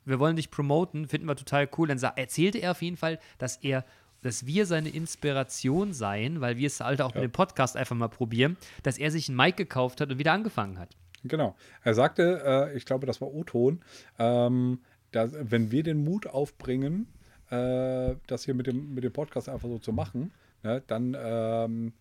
[0.04, 1.88] wir wollen dich promoten, finden wir total cool.
[1.88, 3.84] Dann erzählte er auf jeden Fall, dass er,
[4.20, 8.08] dass wir seine Inspiration seien, weil wir es halt auch mit dem Podcast einfach mal
[8.08, 10.90] probieren, dass er sich ein Mic gekauft hat und wieder angefangen hat.
[11.24, 11.56] Genau.
[11.82, 13.80] Er sagte, äh, ich glaube, das war O-Ton,
[14.18, 14.80] ähm,
[15.14, 17.06] dass, wenn wir den Mut aufbringen,
[17.50, 21.92] äh, das hier mit dem, mit dem Podcast einfach so zu machen, ne, dann ähm,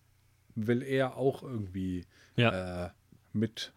[0.54, 2.04] will er auch irgendwie
[2.36, 2.88] äh,
[3.32, 3.72] mit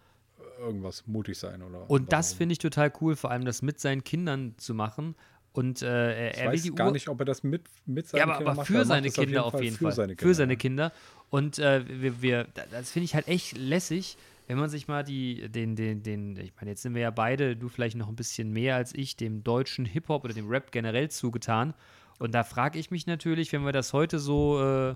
[0.59, 1.61] irgendwas mutig sein.
[1.61, 5.15] Oder Und das finde ich total cool, vor allem das mit seinen Kindern zu machen.
[5.53, 7.63] Und äh, er, Ich er will weiß die gar Uhr nicht, ob er das mit,
[7.85, 8.67] mit seinen Ja, aber, Kindern aber macht.
[8.67, 9.91] für Er macht seine das Kinder auf jeden Fall.
[9.91, 10.59] Für seine Für Kinder, seine ja.
[10.59, 10.91] Kinder.
[11.29, 15.49] Und äh, wir, wir, das finde ich halt echt lässig, wenn man sich mal die,
[15.49, 18.51] den, den, den, ich meine, jetzt sind wir ja beide, du vielleicht noch ein bisschen
[18.51, 21.73] mehr als ich, dem deutschen Hip-Hop oder dem Rap generell zugetan.
[22.19, 24.95] Und da frage ich mich natürlich, wenn wir das heute so äh,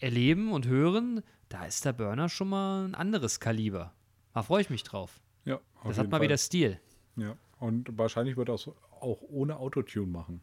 [0.00, 3.92] erleben und hören, da ist der Burner schon mal ein anderes Kaliber.
[4.34, 5.20] Da freue ich mich drauf.
[5.44, 6.24] Ja, Das hat mal Fall.
[6.24, 6.80] wieder Stil.
[7.16, 7.36] Ja.
[7.60, 8.68] Und wahrscheinlich wird er es
[9.00, 10.40] auch ohne Autotune machen.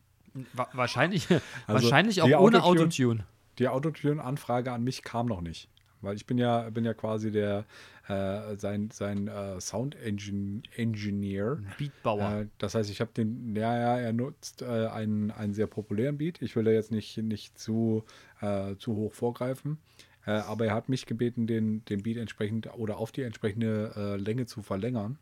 [0.53, 3.27] Wa wahrscheinlich Also, wahrscheinlich auch die ohne Autotune- Autotune.
[3.59, 5.69] Die Autotune-Anfrage an mich kam noch nicht.
[6.01, 7.65] Weil ich bin ja, bin ja quasi der
[8.07, 11.59] äh, sein, sein äh, Sound-Engineer.
[11.77, 12.41] Beatbauer.
[12.41, 16.17] Äh, das heißt, ich habe den, ja, ja, er nutzt äh, einen, einen sehr populären
[16.17, 16.41] Beat.
[16.41, 18.03] Ich will da jetzt nicht, nicht zu,
[18.41, 19.77] äh, zu hoch vorgreifen.
[20.25, 24.61] Aber er hat mich gebeten, den, den Beat entsprechend oder auf die entsprechende Länge zu
[24.61, 25.19] verlängern,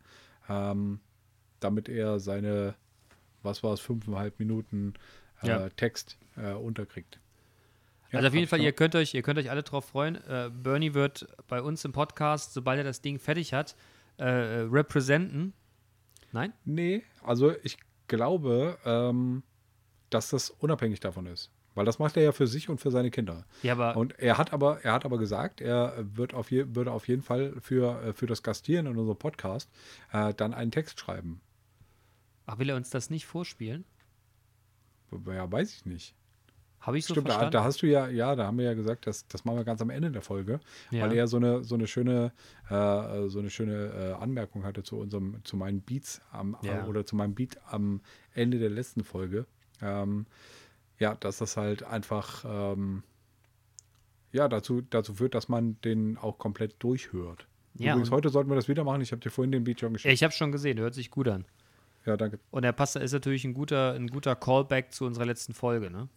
[0.48, 1.00] ähm,
[1.60, 2.76] damit er seine,
[3.42, 4.94] was war es, fünfeinhalb Minuten
[5.42, 5.70] Ja.
[5.70, 7.20] Text unterkriegt.
[8.12, 10.16] Ja, also auf jeden Fall, ihr könnt euch, ihr könnt euch alle drauf freuen.
[10.16, 13.76] Äh, Bernie wird bei uns im Podcast, sobald er das Ding fertig hat,
[14.20, 15.54] äh, äh, representen.
[16.34, 16.54] Nein?
[16.66, 19.44] Nee, also ich glaube, ähm,
[20.10, 21.52] dass das unabhängig davon ist.
[21.74, 23.46] Weil das macht er ja für sich und für seine Kinder.
[23.64, 26.92] Ja, aber Und er hat aber, er hat aber gesagt, er wird auf je, würde
[26.92, 29.70] auf jeden Fall für, äh, für das Gastieren in unserem Podcast
[30.12, 31.40] äh, dann einen Text schreiben.
[32.46, 33.86] ach, will er uns das nicht vorspielen?
[35.28, 36.14] Ja, weiß ich nicht.
[36.82, 37.52] Habe ich so Stimmt, da, verstanden?
[37.54, 39.82] da hast du ja, ja, da haben wir ja gesagt, das, das machen wir ganz
[39.82, 41.04] am Ende der Folge, Ja.
[41.04, 42.32] weil er so eine, so eine schöne,
[42.70, 46.84] äh, so eine schöne äh, Anmerkung hatte zu unserem, zu meinen Beats am, Ja.
[46.86, 48.02] äh, oder zu meinem Beat am
[48.34, 49.46] Ende der letzten Folge.
[49.82, 50.26] Ähm,
[51.00, 53.04] ja, dass das halt einfach ähm,
[54.32, 57.48] ja, dazu, dazu führt, dass man den auch komplett durchhört.
[57.76, 59.02] Ja, Übrigens, heute sollten wir das wieder machen.
[59.02, 60.14] Ich habe dir vorhin den Beat schon geschickt.
[60.14, 61.46] ich habe schon gesehen, hört sich gut an.
[62.06, 62.40] Ja, danke.
[62.50, 66.10] Und er passt, ist natürlich ein guter, ein guter Callback zu unserer letzten Folge, ne?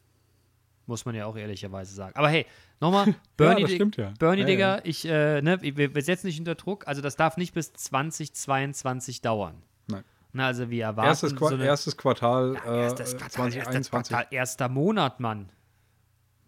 [0.87, 2.14] Muss man ja auch ehrlicherweise sagen.
[2.16, 2.44] Aber hey,
[2.81, 4.12] nochmal, Bernie, das Dig- stimmt ja.
[4.18, 4.81] Bernie Ja, Digga, ja.
[4.85, 6.87] ich, äh, ne, wir, wir setzen nicht unter Druck.
[6.87, 9.62] Also das darf nicht bis 2022 dauern.
[9.88, 10.05] Nein.
[10.33, 13.62] Na, also wir erwarten Erstes, Qua so eine, erstes Quartal Ja, äh, erstes Quartal, erstes
[13.64, 14.11] 2021.
[14.16, 15.49] Quartal, erster Monat, Mann.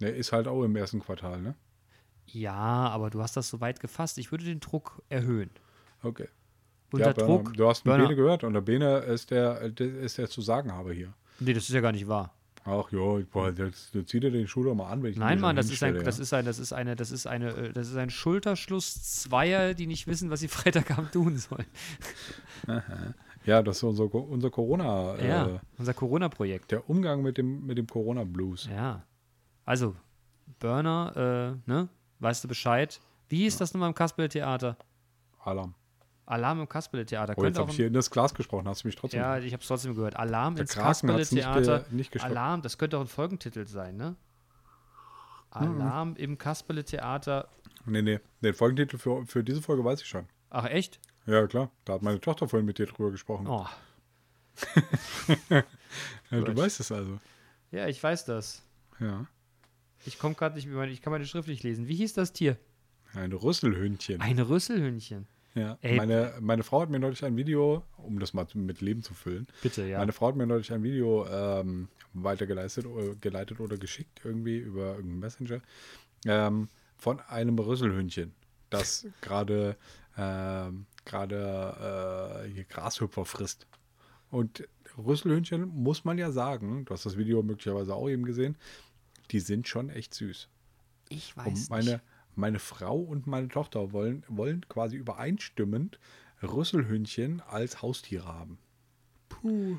[0.01, 1.55] Der ist halt auch im ersten Quartal, ne?
[2.27, 4.18] Ja, aber du hast das so weit gefasst.
[4.18, 5.51] Ich würde den Druck erhöhen.
[6.03, 6.29] Okay.
[6.92, 7.55] Unter ja, Druck.
[7.55, 11.14] Du hast Bene gehört und der Bene ist der, ist der zu sagen habe hier.
[11.40, 12.35] Nee, das ist ja gar nicht wahr.
[12.68, 15.55] Ach ja, boah, jetzt, jetzt zieht er den doch mal an, wenn ich Nein, Mann,
[15.55, 16.22] das ist ein, hinstelle, das ja.
[16.22, 19.87] ist ein, das ist eine, das ist eine, äh, das ist ein Schulterschluss zweier, die
[19.87, 21.66] nicht wissen, was sie Freitagabend tun sollen.
[23.44, 26.72] Ja, das ist unser, unser Corona, Ja, äh, unser Corona-Projekt.
[26.72, 28.68] der Umgang mit dem, mit dem Corona-Blues.
[28.68, 29.05] Ja.
[29.64, 29.94] Also,
[30.59, 31.88] Burner, äh, ne?
[32.18, 33.00] Weißt du Bescheid?
[33.29, 34.76] Wie hieß das nochmal im Kasperle-Theater?
[35.38, 35.74] Alarm.
[36.27, 37.35] Alarm im Kasperle-Theater.
[37.37, 39.21] Oh, jetzt habe ich hier in das Glas gesprochen, hast du mich trotzdem.
[39.21, 40.17] Ja, ich habe es trotzdem gehört.
[40.17, 41.87] Alarm nicht Kasperle-Theater.
[42.21, 44.17] Alarm, das könnte auch ein Folgentitel sein, ne?
[45.51, 47.49] Alarm im Kasperle-Theater.
[47.87, 50.27] nee, nee, den Folgentitel für, für diese Folge weiß ich schon.
[50.51, 51.01] Ach, echt?
[51.27, 51.71] Ja, klar.
[51.85, 53.47] Da hat meine Tochter vorhin mit dir drüber gesprochen.
[53.47, 53.67] Oh.
[55.51, 55.62] ja,
[56.31, 57.19] du weißt es also.
[57.71, 58.62] Ja, ich weiß das.
[59.01, 59.27] Ja.
[60.05, 61.89] Ich komme gerade nicht, ich kann meine Schrift nicht lesen.
[61.89, 62.57] Wie hieß das Tier?
[63.15, 64.21] Ein Rüsselhündchen.
[64.21, 65.27] Ein Rüsselhündchen.
[65.57, 65.79] Ja.
[65.81, 65.97] Ey.
[65.97, 69.47] Meine, meine Frau hat mir neulich ein Video, um das mal mit Leben zu füllen,
[69.62, 69.99] Bitte, ja.
[69.99, 74.97] meine Frau hat mir neulich ein Video ähm, weitergeleitet oder, geleitet oder geschickt, irgendwie über
[74.97, 75.61] irgendeinen Messenger,
[76.27, 78.35] ähm, von einem Rüsselhündchen,
[78.69, 79.77] das gerade
[80.19, 83.66] ähm, gerade äh, hier Grashüpfer frisst.
[84.31, 88.57] Und Rüsselhündchen muss man ja sagen, du hast das Video möglicherweise auch eben gesehen,
[89.31, 90.49] die sind schon echt süß.
[91.09, 92.01] ich Und weiß meine, nicht.
[92.37, 95.99] Meine Frau und meine Tochter wollen, wollen quasi übereinstimmend
[96.42, 98.59] Rüsselhündchen als Haustiere haben.
[99.29, 99.79] Puh.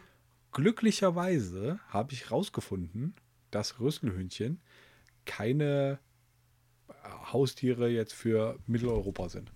[0.51, 3.13] Glücklicherweise habe ich rausgefunden,
[3.51, 4.59] dass Rüsselhündchen
[5.25, 5.99] keine
[6.87, 6.93] äh,
[7.31, 9.51] Haustiere jetzt für Mitteleuropa sind.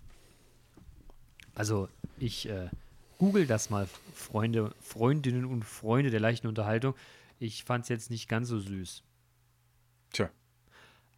[1.55, 2.69] Also, ich äh,
[3.17, 6.95] google das mal, Freunde, Freundinnen und Freunde der leichten Unterhaltung.
[7.39, 9.03] Ich fand es jetzt nicht ganz so süß.
[10.11, 10.29] Tja.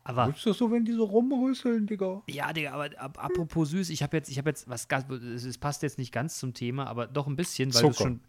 [0.06, 2.24] Aber Ist das so, wenn die so rumrüsseln, Digga?
[2.28, 5.58] Ja, Digga, aber ab, apropos süß, ich habe jetzt, ich habe jetzt was ganz, es,
[5.58, 8.20] passt jetzt nicht ganz zum Thema, aber doch ein bisschen, weil du es schon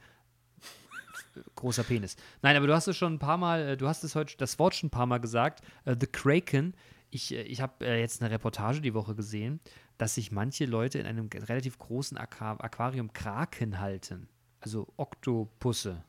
[1.56, 2.16] großer Penis.
[2.42, 4.58] Nein, aber du hast es schon ein paar Mal, äh, du hast es heute das
[4.60, 6.74] Wort schon ein paar Mal gesagt, äh, The Kraken.
[7.10, 9.58] Ich, äh, ich habe jetzt eine Reportage die Woche gesehen,
[9.98, 14.28] dass sich manche Leute in einem relativ großen Aqua Aquarium Kraken halten,
[14.60, 16.04] also Oktopusse.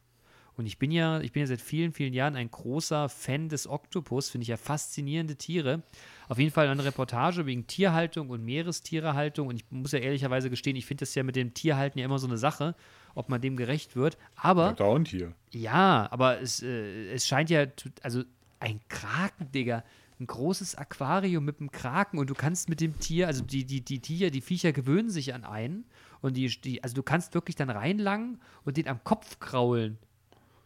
[0.58, 3.68] Und ich bin ja, ich bin ja seit vielen, vielen Jahren ein großer Fan des
[3.68, 5.84] Oktopus, finde ich ja faszinierende Tiere.
[6.30, 9.50] Auf jeden Fall eine Reportage wegen Tierhaltung und Meerestierehaltung.
[9.50, 12.20] Und ich muss ja ehrlicherweise gestehen, ich finde das ja mit dem Tierhalten ja immer
[12.20, 12.76] so eine Sache,
[13.16, 14.18] ob man dem gerecht wird.
[14.36, 15.34] Aber Da und hier.
[15.52, 17.66] ja, aber es, äh, es scheint ja,
[18.02, 18.24] also
[18.60, 19.84] ein Kraken, Digga.
[20.18, 23.82] Ein großes Aquarium mit einem Kraken und du kannst mit dem Tier, also die, die,
[23.82, 25.84] die Tiere, die Viecher gewöhnen sich an einen
[26.22, 29.98] und die, die, also du kannst wirklich dann reinlangen und den am Kopf kraulen.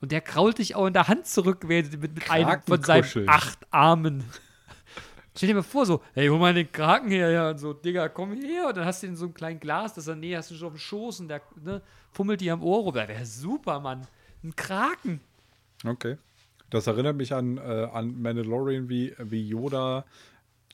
[0.01, 3.27] Und der krault dich auch in der Hand zurück mit, mit, mit einem von seinen
[3.27, 4.23] acht Armen.
[5.35, 8.09] Stell dir mal vor, so, hey, hol mal den Kraken her, ja, und so, Digga,
[8.09, 8.67] komm her.
[8.67, 10.67] Und dann hast du in so einem kleinen Glas, das dann, nee, hast du schon
[10.67, 11.81] auf dem Schoß und der ne,
[12.11, 12.93] fummelt dir am Ohr rum.
[12.93, 14.05] Wäre super, Mann.
[14.43, 15.21] Ein Kraken.
[15.85, 16.17] Okay.
[16.69, 20.05] Das erinnert mich an, äh, an Mandalorian, wie, wie Yoda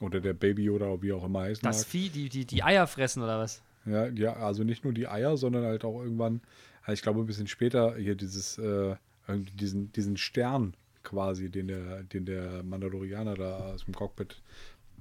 [0.02, 1.88] oder der Baby Yoda, oder wie auch immer heißen Das mag.
[1.88, 3.62] Vieh, die, die, die Eier fressen oder was?
[3.86, 6.42] Ja, ja, also nicht nur die Eier, sondern halt auch irgendwann,
[6.88, 8.96] ich glaube ein bisschen später hier dieses, äh,
[9.28, 14.42] diesen, diesen Stern quasi, den der, den der Mandalorianer da aus dem Cockpit,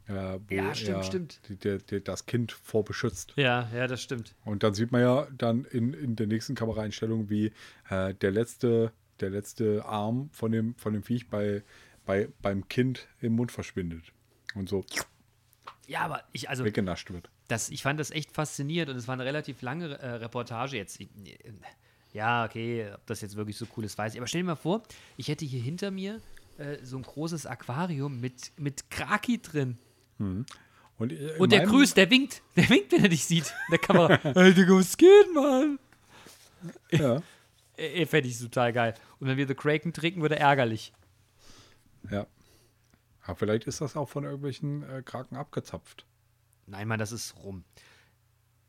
[0.06, 0.12] äh,
[0.48, 1.40] wo Ja, stimmt, er stimmt.
[1.48, 3.32] Die, der, der, das Kind vor beschützt.
[3.37, 4.34] Ja, ja, das stimmt.
[4.44, 7.52] Und dann sieht man ja dann in, in der nächsten Kameraeinstellung, wie
[7.88, 11.62] äh, der letzte, der letzte Arm von dem, von dem Viech bei,
[12.04, 14.12] bei, beim Kind im Mund verschwindet
[14.54, 14.84] und so
[15.87, 17.30] Ja, aber ich, also, weggenascht wird.
[17.48, 21.00] das, ich fand das echt faszinierend und es war eine relativ lange äh, Reportage jetzt.
[21.00, 21.08] Ich-
[22.14, 24.20] Ja, okay, ob das jetzt wirklich so cool ist, weiß ich.
[24.20, 24.83] Aber stell dir mal vor,
[25.16, 26.20] ich hätte hier hinter mir
[26.59, 29.77] äh, so ein großes Aquarium mit, mit Kraki drin.
[30.18, 32.40] Und, äh, Und der grüßt, der winkt.
[32.57, 33.46] Der winkt, wenn er dich sieht.
[33.66, 34.18] In der Kamera.
[34.22, 35.79] hey, Digga, was geht, Mann?
[36.90, 37.20] Ja,
[37.77, 38.94] Äh, Fände ich total geil.
[39.18, 40.92] Und wenn wir The Kraken trinken, wird er ärgerlich.
[42.11, 42.27] ja.
[43.27, 46.05] Aber vielleicht ist das auch von irgendwelchen äh, Kraken abgezapft.
[46.66, 47.64] Nein, Mann, das ist rum.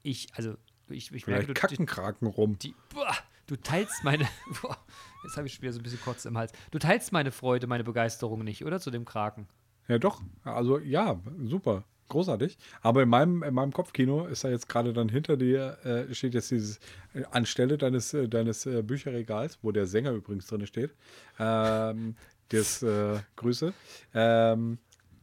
[0.01, 0.55] Ich, also,
[0.87, 2.57] ich, ich Vielleicht merke, du, kacken Kraken rum.
[2.57, 3.13] die, boah,
[3.47, 4.27] du teilst meine.
[4.61, 4.77] Boah,
[5.23, 6.51] jetzt habe ich schon wieder so ein bisschen Kotz im Hals.
[6.71, 8.79] Du teilst meine Freude, meine Begeisterung nicht, oder?
[8.79, 9.47] Zu dem Kraken.
[9.87, 10.21] Ja, doch.
[10.43, 11.83] Also ja, super.
[12.07, 12.57] Großartig.
[12.81, 16.35] Aber in meinem, in meinem Kopfkino ist da jetzt gerade dann hinter dir, äh, steht
[16.35, 16.79] jetzt dieses,
[17.15, 20.93] äh, anstelle deines, äh, deines äh, Bücherregals, wo der Sänger übrigens drin steht,
[21.39, 22.15] ähm,
[22.49, 23.73] das äh, Grüße,
[24.13, 24.77] ähm,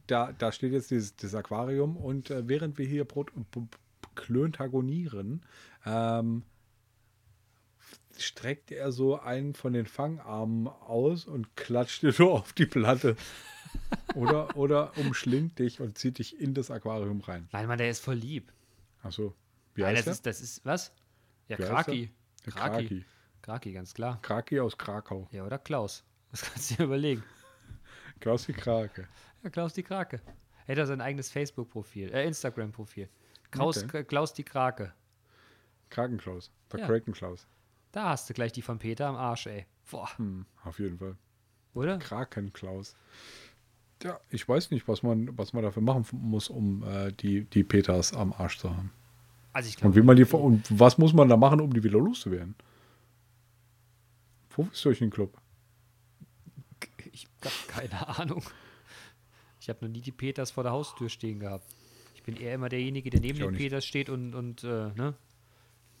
[0.07, 3.31] da, da steht jetzt dieses, dieses Aquarium und äh, während wir hier Brot,
[4.15, 5.41] klöntagonieren,
[5.85, 6.43] ähm,
[8.19, 13.15] streckt er so einen von den Fangarmen aus und klatscht dir so auf die Platte.
[14.15, 17.47] oder, oder umschlingt dich und zieht dich in das Aquarium rein.
[17.51, 18.51] Nein, Mann, der ist voll lieb.
[19.01, 19.33] Achso.
[19.75, 20.31] Wie Nein, heißt das der?
[20.31, 20.93] ist, das ist, was?
[21.47, 22.11] Ja, Wie Kraki.
[22.45, 22.51] Kraki.
[22.87, 23.05] Kraki.
[23.41, 24.21] Kraki, ganz klar.
[24.21, 25.27] Kraki aus Krakau.
[25.31, 26.03] Ja, oder Klaus.
[26.31, 27.23] Das kannst du dir überlegen.
[28.19, 29.07] Klaus die Krake.
[29.43, 30.21] Ja, Klaus die Krake.
[30.65, 33.09] Er hat ja sein eigenes Facebook-Profil, äh, Instagram-Profil.
[33.51, 34.03] Klaus, Okay.
[34.05, 34.93] Klaus die Krake.
[35.89, 36.51] Krakenklaus.
[36.71, 36.87] Der Ja.
[36.87, 37.47] Krakenklaus.
[37.93, 39.65] Da hast du gleich die von Peter am Arsch, ey.
[39.89, 41.15] Boah, Hm, auf jeden Fall.
[41.73, 41.97] oder?
[41.99, 42.95] Krakenklaus.
[44.03, 47.63] Ja, ich weiß nicht, was man, was man dafür machen muss, um äh, die, die
[47.63, 48.91] Peters am Arsch zu haben.
[49.53, 51.83] Also ich Und glaube, wie man die und was muss man da machen, um die
[51.83, 52.55] wieder loszuwerden?
[54.55, 55.37] Wo ist durch den Club?
[57.11, 58.43] ich habe keine Ahnung.
[59.61, 61.65] Ich habe noch nie die Peters vor der Haustür stehen gehabt.
[62.15, 63.53] Ich bin eher immer derjenige, der neben den.
[63.53, 65.15] Peters steht und, und äh, ne,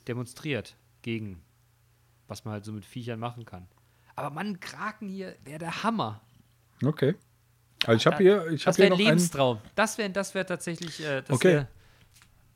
[0.07, 1.41] demonstriert gegen,
[2.27, 3.67] was man halt so mit Viechern machen kann.
[4.15, 6.21] Aber Mann, Kraken hier wäre der Hammer.
[6.83, 7.15] Okay.
[7.85, 9.59] Also ich habe hier, ich habe Das hier wäre ein noch Lebenstraum.
[9.75, 11.03] Das wäre das wär tatsächlich.
[11.03, 11.53] Äh, das Okay.
[11.53, 11.67] wär-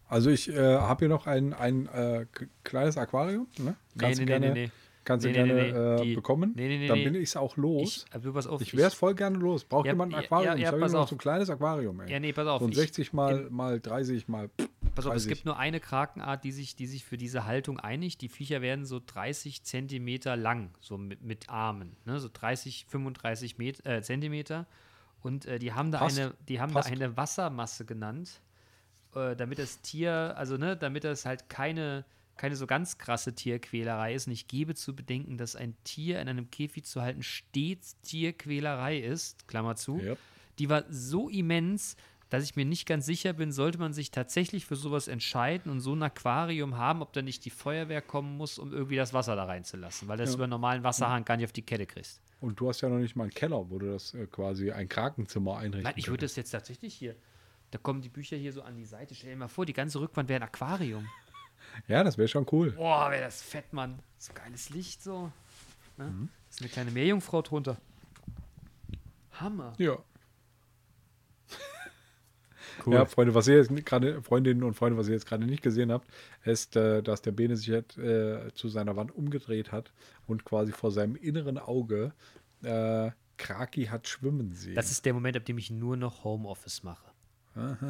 [0.09, 2.25] also ich äh, habe hier noch ein, ein äh,
[2.63, 3.47] kleines Aquarium.
[3.57, 3.75] Ne?
[3.97, 4.71] Kannst nee, du nee, gerne, nee, nee.
[5.03, 5.71] Kannst du nee, gerne nee,
[6.03, 6.11] nee.
[6.11, 6.53] äh, bekommen.
[6.55, 8.05] nee, nee, nee, Dann bin ich es auch los.
[8.09, 9.63] Ich, aber pass auf, Ich wäre es voll gerne los.
[9.65, 10.51] Braucht Ja, jemand ein Aquarium?
[10.53, 12.11] ja, ja, ich habe noch so ein kleines Aquarium, ey.
[12.11, 12.59] Ja, nee, pass auf.
[12.59, 14.49] so ein ich- 60 mal, mal 30 mal.
[14.97, 15.29] Pass auf, es 30.
[15.37, 18.21] gibt nur eine Krakenart, die sich, die sich für diese Haltung einigt.
[18.21, 21.95] Die Viecher werden so 30 Zentimeter lang, so mit, mit Armen.
[22.05, 22.19] Ne?
[22.19, 24.65] So 30, 35 Met, äh, Zentimeter.
[25.21, 26.19] Und äh, die haben da Passt.
[26.19, 26.89] eine, die haben Passt.
[26.89, 28.41] da eine Wassermasse genannt,
[29.13, 32.03] äh, damit das Tier, also ne, damit das halt keine,
[32.35, 34.25] keine so ganz krasse Tierquälerei ist.
[34.25, 38.97] Und ich gebe zu bedenken, dass ein Tier in einem Käfig zu halten stets Tierquälerei
[38.97, 39.99] ist, Klammer zu.
[39.99, 40.15] Ja.
[40.57, 41.97] Die war so immens,
[42.29, 45.79] dass ich mir nicht ganz sicher bin, sollte man sich tatsächlich für sowas entscheiden und
[45.79, 49.35] so ein Aquarium haben, ob da nicht die Feuerwehr kommen muss, um irgendwie das Wasser
[49.35, 50.35] da reinzulassen, weil das Ja.
[50.35, 52.21] über einen normalen Wasserhahn gar nicht auf die Kette kriegst.
[52.41, 54.87] Und du hast ja noch nicht mal einen Keller, wo du das äh, quasi ein
[54.89, 57.15] Krakenzimmer einrichten Nein, ich würde das jetzt tatsächlich hier.
[57.71, 59.15] Da kommen die Bücher hier so an die Seite.
[59.15, 61.07] Stell dir mal vor, die ganze Rückwand wäre ein Aquarium.
[61.87, 62.71] Ja, das wäre schon cool.
[62.71, 63.99] Boah, wäre das fett, Mann.
[64.17, 65.31] So geiles Licht so.
[65.97, 66.05] Ne?
[66.05, 66.29] Mhm.
[66.49, 67.77] Ist eine kleine Meerjungfrau drunter.
[69.33, 69.73] Hammer.
[69.77, 69.97] Ja.
[72.85, 75.91] Ja, Freunde, was ihr jetzt gerade, Freundinnen und Freunde, was ihr jetzt gerade nicht gesehen
[75.91, 76.07] habt,
[76.43, 79.91] ist, äh, dass der Bene sich jetzt, äh, zu seiner Wand umgedreht hat
[80.27, 82.13] und quasi vor seinem inneren Auge
[82.63, 84.75] äh, Kraki hat schwimmen sehen.
[84.75, 87.05] Das ist der Moment, ab dem ich nur noch Homeoffice mache.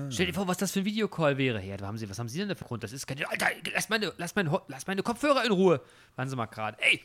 [0.09, 1.61] Stell dir vor, was das für ein Videocall wäre.
[1.61, 2.83] Ja, haben Sie, was haben Sie denn da für Grund?
[2.83, 3.29] Das ist keine.
[3.29, 5.81] Alter, lass meine, lass meine, lass meine Kopfhörer in Ruhe.
[6.15, 6.77] Waren Sie mal gerade.
[6.79, 7.01] Ey!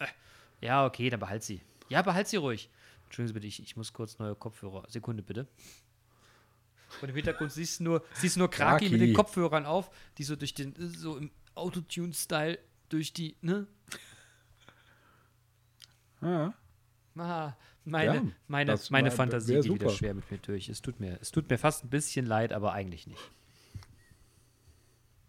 [0.00, 0.06] Äh.
[0.60, 1.60] Ja, okay, dann behalt sie.
[1.88, 2.68] Ja, behalt sie ruhig.
[3.04, 4.84] Entschuldigen Sie bitte, ich, ich muss kurz neue Kopfhörer.
[4.88, 5.46] Sekunde bitte.
[7.02, 9.06] Und im Hintergrund siehst du nur, siehst nur Kraki, mit Kraki.
[9.06, 13.66] den Kopfhörern auf, die so durch den, so im Autotune-Style durch die, ne?
[16.20, 16.52] Ah,
[17.16, 19.90] Ah, meine, Ja, meine, meine war- Fantasie geht wieder super.
[19.90, 20.68] schwer mit mir durch.
[20.68, 23.20] Es tut mir, es tut mir fast ein bisschen leid, aber eigentlich nicht.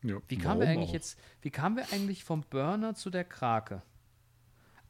[0.04, 0.18] ja.
[0.28, 0.94] Wie kamen wir eigentlich auch?
[0.94, 3.82] jetzt, wie kamen wir eigentlich vom Burner zu der Krake?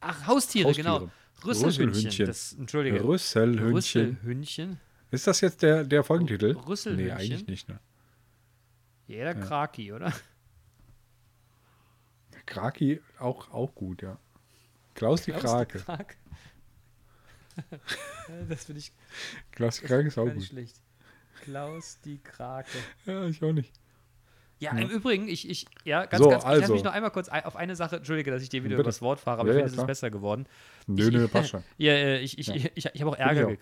[0.01, 0.99] Ach, Haustiere, Haustiere.
[0.99, 1.11] genau.
[1.45, 1.87] Rüsselhündchen.
[1.89, 2.25] Rüsselhündchen.
[2.25, 3.03] Das, Entschuldige.
[3.03, 3.71] Rüsselhündchen.
[3.73, 4.79] Rüsselhündchen.
[5.11, 6.55] Ist das jetzt der, der Folgentitel?
[6.67, 7.07] Rüsselhündchen?
[7.17, 7.69] Nee, eigentlich nicht.
[7.69, 7.79] Ne?
[9.07, 10.13] Jeder Kraki, oder?
[12.45, 14.17] Kraki auch, auch gut, ja.
[14.93, 15.79] Klaus die Klaus die Krake.
[15.79, 16.15] Krake.
[18.49, 18.91] das finde ich
[19.51, 20.43] Klaus die Krake ist auch gut.
[20.43, 20.81] schlecht.
[21.43, 22.69] Klaus die Krake.
[23.05, 23.73] Ja, ich auch nicht.
[24.59, 26.73] Ja, im Übrigen, ich, ich, ja, ganz, So, ganz, ich also.
[26.73, 28.81] mich noch einmal kurz auf eine Sache, entschuldige, dass ich dir wieder Bitte.
[28.81, 30.47] übers Wort fahre, aber Ja, ich ja, finde, es ist besser geworden.
[30.85, 31.63] Nö, ich, nö, passt schon.
[31.77, 32.55] Ja, äh, ich, ich, Ja.
[32.55, 33.55] ich, ich, ich habe auch Ärger auch.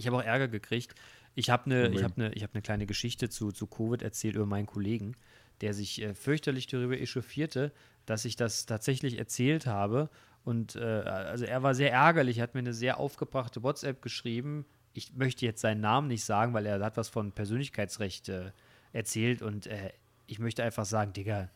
[0.00, 0.94] Ich habe auch Ärger gekriegt.
[1.34, 2.04] Ich habe eine Von ich wem?
[2.04, 5.14] hab ne, ich hab ne kleine Geschichte zu, zu Covid erzählt über meinen Kollegen,
[5.60, 7.72] der sich äh, fürchterlich darüber echauffierte,
[8.06, 10.10] dass ich das tatsächlich erzählt habe.
[10.42, 14.64] Und äh, also er war sehr ärgerlich, hat mir eine sehr aufgebrachte WhatsApp geschrieben.
[14.94, 18.50] Ich möchte jetzt seinen Namen nicht sagen, weil er hat was von Persönlichkeitsrecht äh,
[18.92, 19.92] erzählt und äh,
[20.26, 21.50] ich möchte einfach sagen, Digga,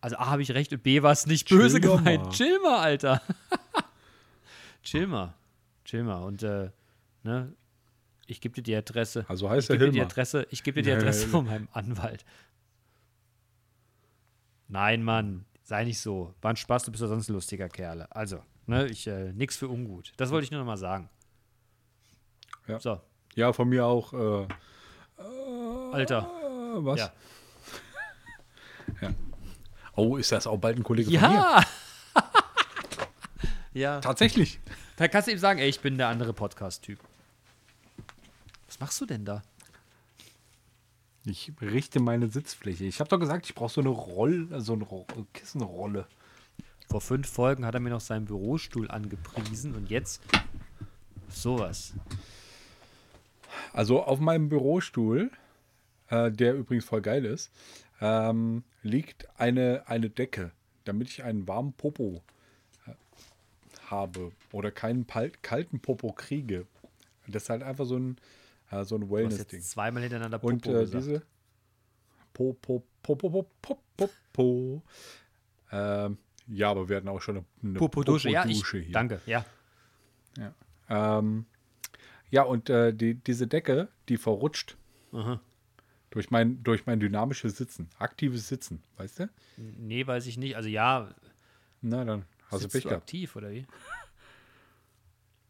[0.00, 2.24] also A, habe ich recht und B, war es nicht Chill böse doch gemeint.
[2.24, 2.30] mal.
[2.30, 3.22] Chill mal, Alter.
[4.82, 5.34] Chill mal.
[5.84, 6.22] Chill mal.
[6.22, 6.70] Und äh,
[7.22, 7.54] ne,
[8.26, 9.24] ich gebe dir die Adresse.
[9.28, 10.00] Also heißt ich dir die.
[10.02, 11.30] Adresse, ich gebe dir die Adresse nee.
[11.30, 12.24] von meinem Anwalt.
[14.68, 16.34] Nein, Mann, sei nicht so.
[16.42, 18.02] War ein Spaß, du bist ja sonst ein lustiger Kerl.
[18.10, 20.12] Also, ne, ich, äh, nix für ungut.
[20.18, 21.08] Das wollte ich nur noch mal sagen.
[22.66, 22.78] Ja.
[22.78, 23.00] So,
[23.34, 24.12] Ja, von mir auch.
[24.12, 24.46] Äh,
[25.92, 26.30] Alter.
[26.76, 27.00] äh, was?
[27.00, 27.12] Ja.
[29.94, 31.36] Oh, ist das auch bald ein Kollege von mir?
[31.36, 31.60] Ja!
[33.74, 34.00] ja.
[34.00, 34.60] Tatsächlich.
[34.94, 37.00] Da kannst du ihm sagen, ey, ich bin der andere Podcast-Typ.
[38.68, 39.42] Was machst du denn da?
[41.24, 42.84] Ich richte meine Sitzfläche.
[42.84, 46.06] Ich habe doch gesagt, ich brauche so eine Roll, so eine Ro Kissenrolle.
[46.88, 50.22] Vor fünf Folgen hat er mir noch seinen Bürostuhl angepriesen und jetzt
[51.28, 51.92] sowas.
[53.72, 55.30] Also auf meinem Bürostuhl,
[56.08, 57.50] äh, der übrigens voll geil ist,
[58.00, 60.52] ähm, liegt eine, eine Decke,
[60.84, 62.22] damit ich einen warmen Popo
[62.86, 62.92] äh,
[63.86, 65.06] habe oder keinen
[65.42, 66.66] kalten Popo kriege.
[67.26, 68.16] Das ist halt einfach so ein,
[68.70, 69.60] äh, so ein Wellness-Ding.
[69.62, 71.04] zweimal hintereinander Und Popo äh, gesagt.
[71.04, 71.22] diese
[72.32, 74.82] Po, Po, Po, Po, Po, Po, Po, Po.
[75.72, 78.92] Ähm, ja, aber wir hatten auch schon eine, eine Popo-Dusche, ja, ich, hier.
[78.92, 79.44] danke, ja.
[80.90, 81.44] Ähm,
[82.30, 84.76] ja, und äh, die, diese Decke, die verrutscht
[85.12, 85.40] Aha.
[86.10, 89.30] durch mein, durch mein dynamisches Sitzen, aktives Sitzen, weißt du?
[89.56, 90.56] Nee, weiß ich nicht.
[90.56, 91.14] Also ja,
[91.82, 93.02] Na, dann hast du Pech gehabt.
[93.02, 93.66] aktiv, oder wie?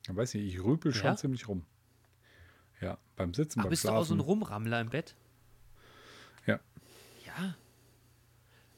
[0.06, 1.16] Dann weiß ich, ich rüpel schon Ja?
[1.16, 1.64] ziemlich rum.
[2.80, 4.30] Ja, beim Sitzen, Ach, beim bist du auch so ein Schlafen.
[4.30, 5.14] Rumrammler im Bett?
[6.46, 6.60] Ja,
[7.26, 7.54] Ja.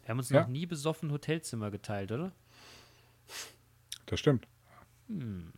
[0.02, 0.40] Wir haben uns Ja.
[0.42, 2.32] noch nie besoffen Hotelzimmer geteilt, oder?
[4.06, 4.48] das stimmt.
[5.06, 5.52] Hm.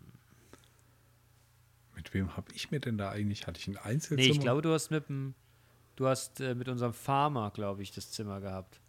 [1.94, 3.46] Mit wem habe ich mir denn da eigentlich?
[3.46, 4.30] Hatte ich ein Nee, Einzelzimmer?
[4.34, 5.34] ich glaube, du hast mit dem,
[5.96, 8.80] du hast äh, mit unserem Farmer, glaube ich, das Zimmer gehabt.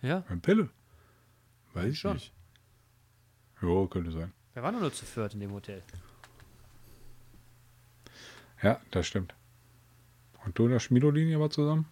[0.00, 0.70] Ja, Ein Pille?
[1.74, 2.14] Weiß ich Schon.
[2.14, 2.32] nicht.
[3.60, 4.32] Jo, könnte sein.
[4.54, 5.82] wir waren doch nur zu viert in dem Hotel.
[8.62, 9.34] Ja, das stimmt.
[10.44, 11.86] Und du und der Schmiedolinie war zusammen?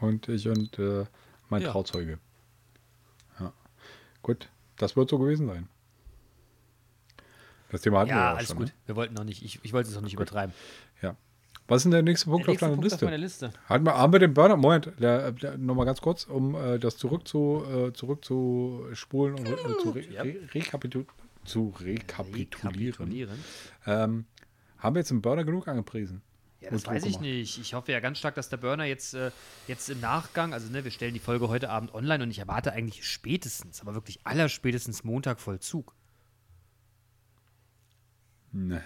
[0.00, 1.04] Und ich und äh,
[1.48, 1.70] mein Ja.
[1.72, 2.18] Trauzeuge.
[3.40, 3.52] Ja.
[4.22, 5.68] Gut, das wird so gewesen sein.
[7.70, 8.58] Das Thema hatten wir Ja, ja auch alles schon.
[8.58, 8.66] gut.
[8.68, 8.72] Ne?
[8.86, 10.54] Wir wollten noch nicht, ich, ich wollte es noch nicht übertreiben.
[11.02, 11.16] Ja.
[11.68, 12.96] Was ist denn der nächste Punkt Der auf nächste deiner Punkt Liste?
[13.06, 13.52] auf meiner Liste.
[13.66, 14.56] Hatten wir, haben wir den Burner?
[14.56, 19.34] Moment, der, der, nochmal ganz kurz, um äh, das zurück zu, äh, zurück zu spulen
[19.34, 20.22] und äh, zu, re, Ja.
[20.22, 21.04] re, rekapitu
[21.44, 22.54] zu rekapitulieren.
[22.64, 23.38] Rekapitulieren.
[23.86, 24.26] Ähm,
[24.86, 26.22] haben wir jetzt im Burner genug angepriesen?
[26.60, 27.58] Ja, das weiß ich nicht.
[27.58, 29.30] Ich hoffe ja ganz stark, dass der Burner jetzt, äh,
[29.68, 32.72] jetzt im Nachgang, also ne, wir stellen die Folge heute Abend online und ich erwarte
[32.72, 35.94] eigentlich spätestens, aber wirklich allerspätestens Montag Vollzug.
[38.52, 38.82] Ne.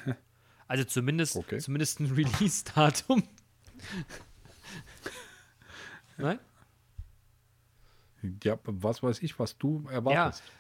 [0.67, 1.59] Also zumindest, Okay.
[1.59, 3.23] zumindest ein Release-Datum.
[6.19, 6.39] Nein?
[8.43, 10.43] Ja, was weiß ich, was du erwartest.
[10.43, 10.51] Das,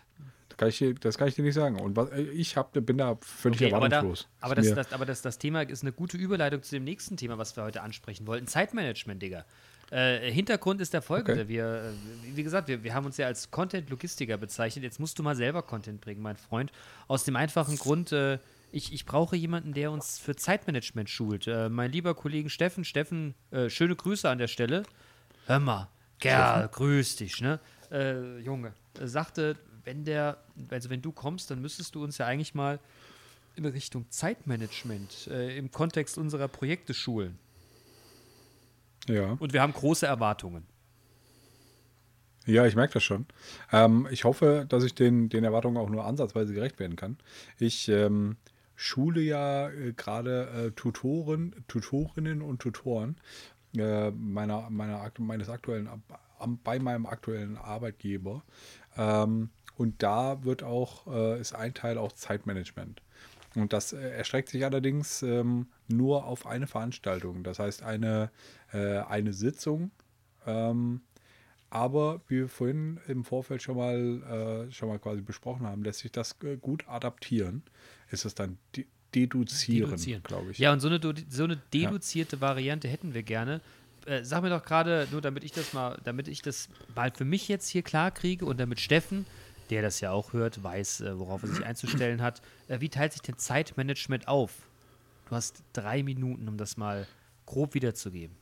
[0.60, 1.80] kann ich dir, das kann ich dir nicht sagen.
[1.80, 4.28] Und was, äh, ich hab, bin da völlig Okay, aber da, erwartungslos.
[4.42, 7.38] aber, das, das, aber das, das Thema ist eine gute Überleitung zu dem nächsten Thema,
[7.38, 8.46] was wir heute ansprechen wollten.
[8.46, 9.46] Zeitmanagement, Digga.
[9.90, 11.44] Äh, Hintergrund ist der folgende.
[11.44, 11.48] Okay.
[11.48, 14.84] Wir, äh, wie gesagt, wir, wir haben uns ja als Content-Logistiker bezeichnet.
[14.84, 16.70] Jetzt musst du mal selber Content bringen, mein Freund.
[17.08, 18.38] Aus dem einfachen Grund, äh,
[18.70, 21.46] ich, ich brauche jemanden, der uns für Zeitmanagement schult.
[21.46, 24.82] Äh, mein lieber Kollegen Steffen, Steffen, äh, schöne Grüße an der Stelle.
[25.46, 25.88] Hör mal,
[26.18, 27.60] Kerl, grüß dich, ne?
[28.44, 29.56] Junge, sagte,
[29.90, 30.38] wenn der,
[30.68, 32.78] also wenn du kommst, dann müsstest du uns ja eigentlich mal
[33.56, 37.38] in Richtung Zeitmanagement äh, im Kontext unserer Projekte schulen.
[39.08, 39.32] ja.
[39.40, 40.64] Und wir haben große Erwartungen.
[42.46, 43.26] ja, ich merke das schon.
[43.72, 47.18] Ähm, ich hoffe, dass ich den, den Erwartungen auch nur ansatzweise gerecht werden kann.
[47.58, 48.36] Ich ähm,
[48.76, 53.16] schule ja äh, gerade äh, Tutoren, Tutorinnen und Tutoren
[53.76, 55.88] äh, meiner, meiner, meines aktuellen,
[56.64, 58.44] bei meinem aktuellen Arbeitgeber.
[58.96, 59.50] Ähm,
[59.80, 63.00] und da wird auch, äh, ist ein Teil auch Zeitmanagement.
[63.54, 67.44] Und das äh, erstreckt sich allerdings ähm, nur auf eine Veranstaltung.
[67.44, 68.30] Das heißt, eine,
[68.74, 69.90] äh, eine Sitzung.
[70.46, 71.00] Ähm,
[71.70, 76.00] aber wie wir vorhin im Vorfeld schon mal, äh, schon mal quasi besprochen haben, lässt
[76.00, 77.62] sich das äh, gut adaptieren.
[78.10, 80.22] Ist es dann de deduzieren, Deduzieren.
[80.22, 80.58] glaube ich.
[80.58, 81.00] Ja, und so eine,
[81.30, 83.62] so eine deduzierte Variante hätten wir gerne.
[84.04, 87.24] Äh, sag mir doch gerade, nur damit ich das mal, damit ich das mal für
[87.24, 89.24] mich jetzt hier klar kriege und damit Steffen,
[89.70, 92.42] der das ja auch hört, weiß, äh, worauf er sich einzustellen hat.
[92.68, 94.52] Äh, wie teilt sich denn Zeitmanagement auf?
[95.28, 97.06] Du hast drei Minuten, um das mal
[97.46, 98.36] grob wiederzugeben.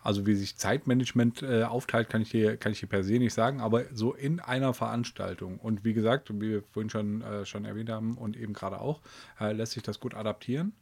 [0.00, 3.34] Also wie sich Zeitmanagement äh, aufteilt, kann ich, dir, kann ich dir per se nicht
[3.34, 5.58] sagen, aber so in einer Veranstaltung.
[5.58, 9.00] Und wie gesagt, wie wir vorhin schon, äh, schon erwähnt haben und eben gerade auch,
[9.40, 10.74] äh, lässt sich das gut adaptieren.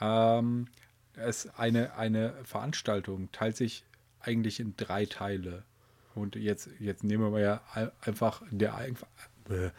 [0.00, 0.68] Ähm,
[1.16, 3.84] es eine, eine Veranstaltung teilt sich
[4.20, 5.64] eigentlich in drei Teile.
[6.20, 8.74] Und jetzt, jetzt nehmen wir ja ein- einfach der,
[9.48, 9.70] äh,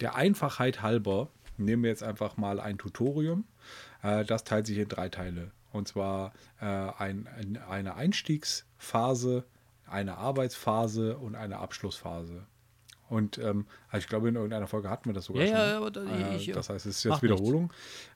[0.00, 3.44] der Einfachheit halber, nehmen wir jetzt einfach mal ein Tutorium.
[4.02, 5.50] Äh, das teilt sich in drei Teile.
[5.72, 9.44] Und zwar äh, ein, ein, eine Einstiegsphase,
[9.86, 12.46] eine Arbeitsphase und eine Abschlussphase.
[13.08, 15.56] Und ähm, also ich glaube, in irgendeiner Folge hatten wir das sogar Ja, schon.
[15.58, 17.72] ja, aber da- äh, ich- das heißt, es ist jetzt Wiederholung.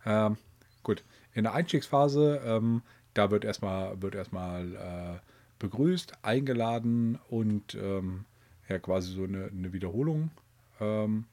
[0.07, 0.37] Ähm,
[0.83, 1.05] gut,
[1.35, 2.83] in der Einstiegsphase, ähm,
[3.15, 5.19] da wird erstmal, wird erstmal äh,
[5.59, 8.25] begrüßt, eingeladen und ähm,
[8.69, 10.31] ja, quasi so eine, eine Wiederholung
[10.81, 11.25] ähm,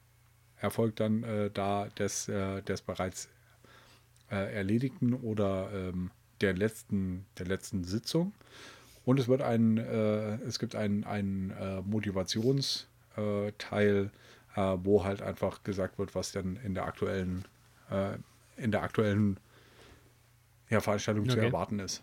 [0.58, 3.28] erfolgt dann äh, da des, äh, des bereits
[4.30, 6.10] äh, Erledigten oder ähm,
[6.40, 8.32] der letzten, der letzten Sitzung.
[9.04, 14.10] Und es wird ein, äh, es gibt einen, einen äh, Motivationsteil,
[14.56, 17.44] äh, wo halt einfach gesagt wird, was dann in der aktuellen,
[18.56, 19.38] in der aktuellen
[20.68, 21.46] ja, Veranstaltung zu Okay.
[21.46, 22.02] erwarten ist.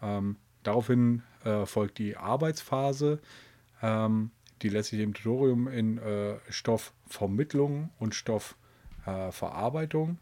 [0.00, 3.18] Ähm, daraufhin äh, folgt die Arbeitsphase.
[3.82, 4.30] Ähm,
[4.62, 10.18] die lässt sich im Tutorium in äh, Stoffvermittlung und Stoffverarbeitung,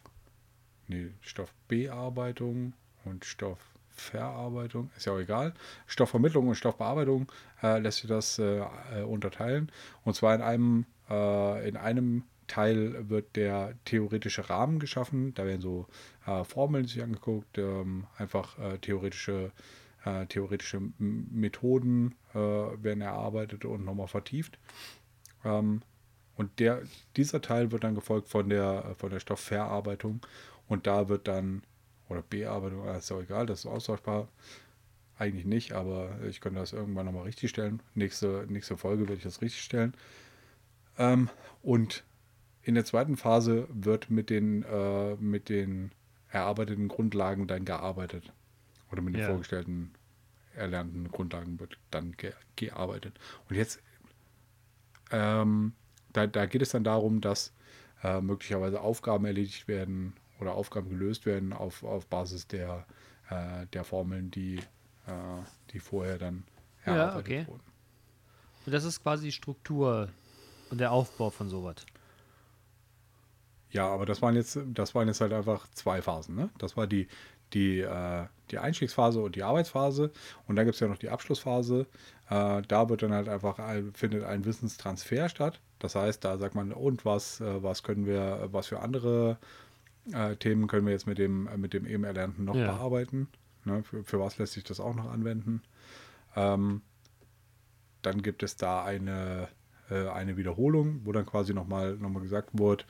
[0.88, 2.72] nee, Stoffbearbeitung
[3.05, 5.53] und Stoffverarbeitung, ist ja auch egal.
[5.86, 7.30] Stoffvermittlung und Stoffbearbeitung
[7.62, 8.62] äh, lässt sich das äh,
[8.95, 9.70] äh, unterteilen.
[10.05, 15.32] Und zwar in einem, äh, in einem Teil wird der theoretische Rahmen geschaffen.
[15.34, 15.86] Da werden so
[16.26, 19.53] äh, Formeln sich angeguckt, ähm, einfach äh, theoretische,
[20.05, 24.59] äh, theoretische Methoden äh, werden erarbeitet und nochmal vertieft.
[25.44, 25.82] Ähm,
[26.36, 26.82] und der,
[27.16, 30.20] dieser Teil wird dann gefolgt von der, von der Stoffverarbeitung.
[30.68, 31.62] Und da wird dann,
[32.09, 34.28] oder Bearbeitung, äh, ist auch egal, das ist austauschbar.
[35.18, 37.82] Eigentlich nicht, aber ich könnte das irgendwann nochmal richtig stellen.
[37.94, 39.92] Nächste, nächste Folge werde ich das richtig stellen.
[40.96, 41.28] Ähm,
[41.62, 42.05] und
[42.62, 45.92] in der zweiten Phase wird mit den, äh, mit den
[46.30, 48.32] erarbeiteten Grundlagen dann gearbeitet.
[48.91, 49.28] Oder mit den Ja.
[49.28, 49.93] vorgestellten,
[50.55, 53.18] erlernten Grundlagen wird dann ge gearbeitet.
[53.49, 53.80] Und jetzt,
[55.11, 55.72] ähm,
[56.12, 57.53] da, da geht es dann darum, dass
[58.03, 62.86] äh, möglicherweise Aufgaben erledigt werden oder Aufgaben gelöst werden auf, auf Basis der,
[63.28, 64.57] äh, der Formeln, die,
[65.07, 66.45] äh, die vorher dann
[66.86, 67.47] Ja, erarbeitet okay.
[67.47, 67.62] wurden.
[68.66, 70.09] Und das ist quasi die Struktur
[70.70, 71.76] und der Aufbau von sowas.
[73.70, 76.34] Ja, aber das waren jetzt, das waren jetzt halt einfach zwei Phasen.
[76.34, 76.51] Ne?
[76.59, 77.07] Das war die,
[77.53, 80.11] die, äh, die Einstiegsphase und die Arbeitsphase.
[80.46, 81.86] Und dann gibt es ja noch die Abschlussphase.
[82.28, 85.61] Äh, da wird dann halt einfach ein, findet ein Wissenstransfer statt.
[85.78, 89.38] Das heißt, da sagt man, und was, äh, was können wir, was für andere
[90.12, 92.66] äh, Themen können wir jetzt mit dem, mit dem eben Erlernten noch Ja.
[92.72, 93.28] bearbeiten?
[93.64, 93.82] Ne?
[93.82, 95.62] Für, für was lässt sich das auch noch anwenden?
[96.36, 96.82] Ähm,
[98.03, 99.48] dann gibt es da eine,
[99.90, 102.84] äh, eine Wiederholung, wo dann quasi nochmal noch mal gesagt wurde,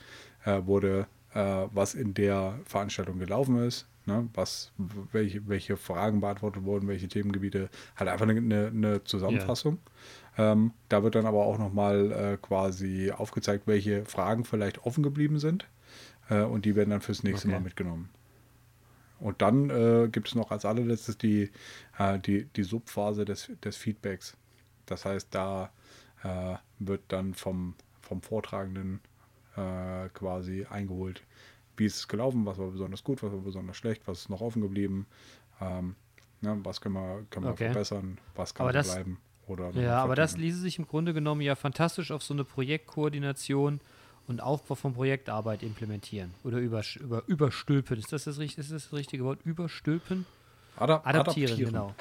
[0.45, 4.29] äh, wurde äh, was in der Veranstaltung gelaufen ist, ne?
[4.35, 4.73] was,
[5.13, 9.79] welche, welche Fragen beantwortet wurden, welche Themengebiete, halt einfach eine, eine, Zusammenfassung.
[10.39, 15.39] Ähm, da wird dann aber auch nochmal äh, quasi aufgezeigt, welche Fragen vielleicht offen geblieben
[15.39, 15.67] sind
[16.29, 17.57] äh, und die werden dann fürs nächste Okay.
[17.57, 18.11] Mal mitgenommen.
[19.19, 21.51] Und dann äh, gibt es noch als allerletztes die,
[21.99, 24.37] äh, die, die Subphase des, des Feedbacks.
[24.87, 25.71] Das heißt, da
[26.25, 29.01] äh, wird dann vom, vom Vortragenden
[29.57, 31.23] äh, quasi eingeholt,
[31.81, 34.41] wie ist es gelaufen, was war besonders gut, was war besonders schlecht, was ist noch
[34.43, 35.07] offen geblieben,
[35.61, 35.97] ähm,
[36.43, 37.71] ne, was können wir, können wir Okay.
[37.73, 39.19] verbessern, was kann Aber das- bleiben.
[39.47, 43.81] Oder Ja, aber das ließe sich im Grunde genommen ja fantastisch auf so eine Projektkoordination
[44.29, 46.33] und Aufbau von Projektarbeit implementieren.
[46.45, 47.99] Oder übersch- über, überstülpen.
[47.99, 49.41] Ist das das, ist das das richtige Wort?
[49.45, 50.25] Überstülpen?
[50.77, 51.95] Adap Adaptieren, genau.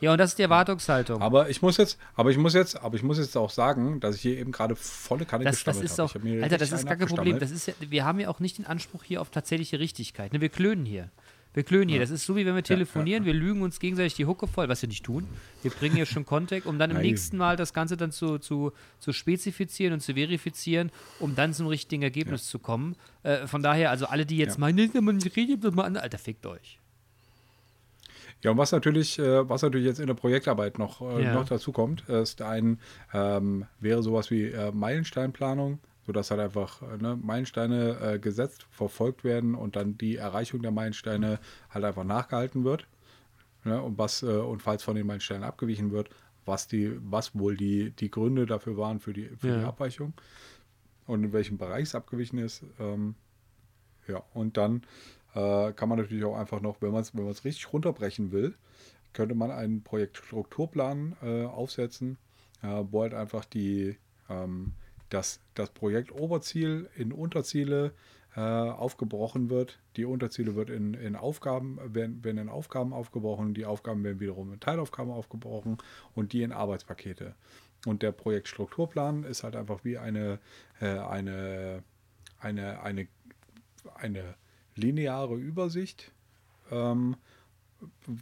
[0.00, 1.22] Ja, und das ist die Erwartungshaltung.
[1.22, 4.16] Aber ich muss jetzt, aber ich muss jetzt, aber ich muss jetzt auch sagen, dass
[4.16, 7.08] ich hier eben gerade volle Kanne das, das ist mir Alter, das ist gar kein
[7.08, 7.38] Problem.
[7.38, 10.32] Das ist ja, wir haben ja auch nicht den Anspruch hier auf tatsächliche Richtigkeit.
[10.32, 10.40] Ne?
[10.40, 11.10] Wir klönen hier.
[11.54, 12.00] Wir klönen hier.
[12.00, 13.24] Das ist so, wie wenn wir telefonieren.
[13.24, 15.26] Wir lügen uns gegenseitig die Hucke voll, was wir nicht tun.
[15.62, 17.06] Wir bringen hier schon Kontext, um dann im Nein.
[17.06, 21.66] nächsten Mal das Ganze dann zu, zu, zu spezifizieren und zu verifizieren, um dann zum
[21.68, 22.94] richtigen Ergebnis zu kommen.
[23.22, 24.60] Äh, von daher, also alle, die jetzt Ja.
[24.60, 26.78] meinen, man redet mal an, Alter, fickt euch.
[28.42, 31.32] Ja, und was natürlich, äh, was natürlich jetzt in der Projektarbeit noch, äh, Ja.
[31.34, 32.80] noch dazu kommt, ist ein,
[33.12, 39.24] ähm, wäre sowas wie äh, Meilensteinplanung, sodass halt einfach äh, ne, Meilensteine äh, gesetzt, verfolgt
[39.24, 42.86] werden und dann die Erreichung der Meilensteine halt einfach nachgehalten wird.
[43.64, 46.10] Ne, und was, äh, und falls von den Meilensteinen abgewichen wird,
[46.44, 49.68] was die, was wohl die, die Gründe dafür waren für die, für die Ja.
[49.68, 50.12] Abweichung
[51.06, 52.62] und in welchem Bereich es abgewichen ist.
[52.78, 53.16] Ähm,
[54.06, 54.82] ja, und dann
[55.36, 58.54] äh, kann man natürlich auch einfach noch, wenn man es wenn richtig runterbrechen will,
[59.12, 62.16] könnte man einen Projektstrukturplan äh, aufsetzen,
[62.62, 63.96] äh, wo halt einfach die,
[64.30, 64.72] ähm,
[65.10, 67.92] das, das Projekt Oberziel in Unterziele
[68.34, 69.78] äh, aufgebrochen wird.
[69.96, 74.52] Die Unterziele wird in, in Aufgaben, werden, werden in Aufgaben aufgebrochen, die Aufgaben werden wiederum
[74.54, 75.76] in Teilaufgaben aufgebrochen
[76.14, 77.34] und die in Arbeitspakete.
[77.84, 80.38] Und der Projektstrukturplan ist halt einfach wie eine,
[80.80, 81.82] äh, eine,
[82.40, 83.08] eine, eine,
[83.94, 84.34] eine
[84.76, 86.12] lineare Übersicht,
[86.70, 87.16] ähm,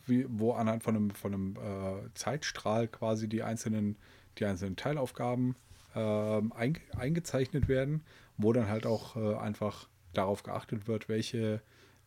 [0.07, 3.97] wie, wo anhand von einem, von einem äh, Zeitstrahl quasi die einzelnen,
[4.39, 5.57] die einzelnen Teilaufgaben
[5.95, 8.03] ähm, einge eingezeichnet werden,
[8.37, 11.61] wo dann halt auch äh, einfach darauf geachtet wird, welche,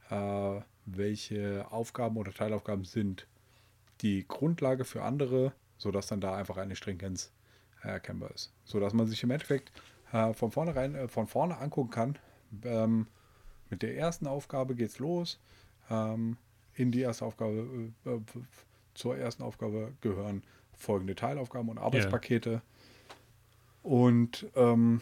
[0.10, 3.28] äh, welche Aufgaben oder Teilaufgaben sind
[4.02, 7.32] die Grundlage für andere, sodass dann da einfach eine Stringenz
[7.82, 8.54] erkennbar ist.
[8.66, 9.72] Sodass man sich im Endeffekt
[10.12, 12.20] äh, von vornherein äh, von vorne angucken kann,
[12.64, 13.08] ähm,
[13.70, 15.40] mit der ersten Aufgabe geht's los.
[15.90, 16.38] Ähm,
[16.74, 18.20] in die erste Aufgabe, äh, äh,
[18.94, 20.44] zur ersten Aufgabe gehören
[20.76, 22.62] folgende Teilaufgaben und Arbeitspakete.
[23.84, 25.02] Und ähm,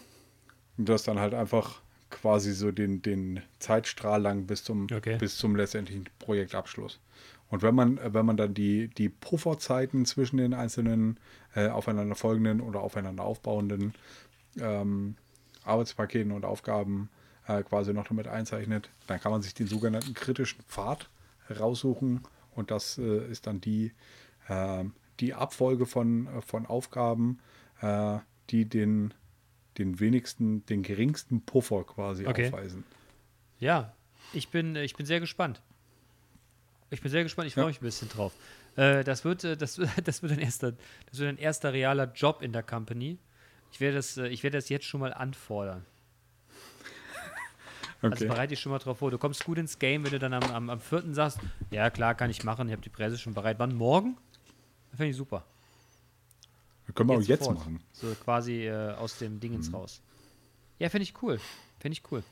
[0.77, 5.17] das dann halt einfach quasi so den, den Zeitstrahl lang bis zum, Okay.
[5.17, 6.99] bis zum letztendlichen Projektabschluss.
[7.49, 11.19] Und wenn man, äh, wenn man dann die, die Pufferzeiten zwischen den einzelnen
[11.55, 13.93] äh, aufeinanderfolgenden oder aufeinander aufbauenden
[14.59, 15.15] ähm,
[15.63, 17.09] Arbeitspaketen und Aufgaben
[17.47, 21.09] äh, quasi noch damit einzeichnet, dann kann man sich den sogenannten kritischen Pfad
[21.59, 22.21] raussuchen
[22.55, 23.91] und das äh, ist dann die,
[24.49, 27.39] ähm, die Abfolge von, äh, von Aufgaben,
[27.81, 28.19] äh,
[28.49, 29.13] die den,
[29.77, 32.47] den wenigsten, den geringsten Puffer quasi Okay.
[32.47, 32.83] aufweisen.
[33.59, 33.93] Ja,
[34.33, 35.61] ich bin, ich bin sehr gespannt.
[36.89, 37.67] Ich bin sehr gespannt, ich freue Ja.
[37.67, 38.33] mich ein bisschen drauf.
[38.75, 40.73] Äh, das, wird, äh, das, das, wird ein erster,
[41.09, 43.17] das wird ein erster realer Job in der Company.
[43.71, 45.85] Ich werde das, äh, ich werde das jetzt schon mal anfordern.
[48.13, 49.11] Also bereite dich schon mal drauf vor.
[49.11, 51.13] Du kommst gut ins Game, wenn du dann am, am, am 4.
[51.13, 51.39] sagst,
[51.71, 53.57] ja klar, kann ich machen, ich habe die Presse schon bereit.
[53.59, 53.75] Wann?
[53.75, 54.17] Morgen?
[54.91, 55.43] Das finde ich super.
[56.93, 57.57] können wir auch jetzt sofort.
[57.59, 57.79] machen.
[57.93, 59.75] So quasi äh, aus dem Dingens Mhm.
[59.75, 60.01] raus.
[60.79, 61.39] Ja, finde ich cool.
[61.79, 62.23] Finde ich cool.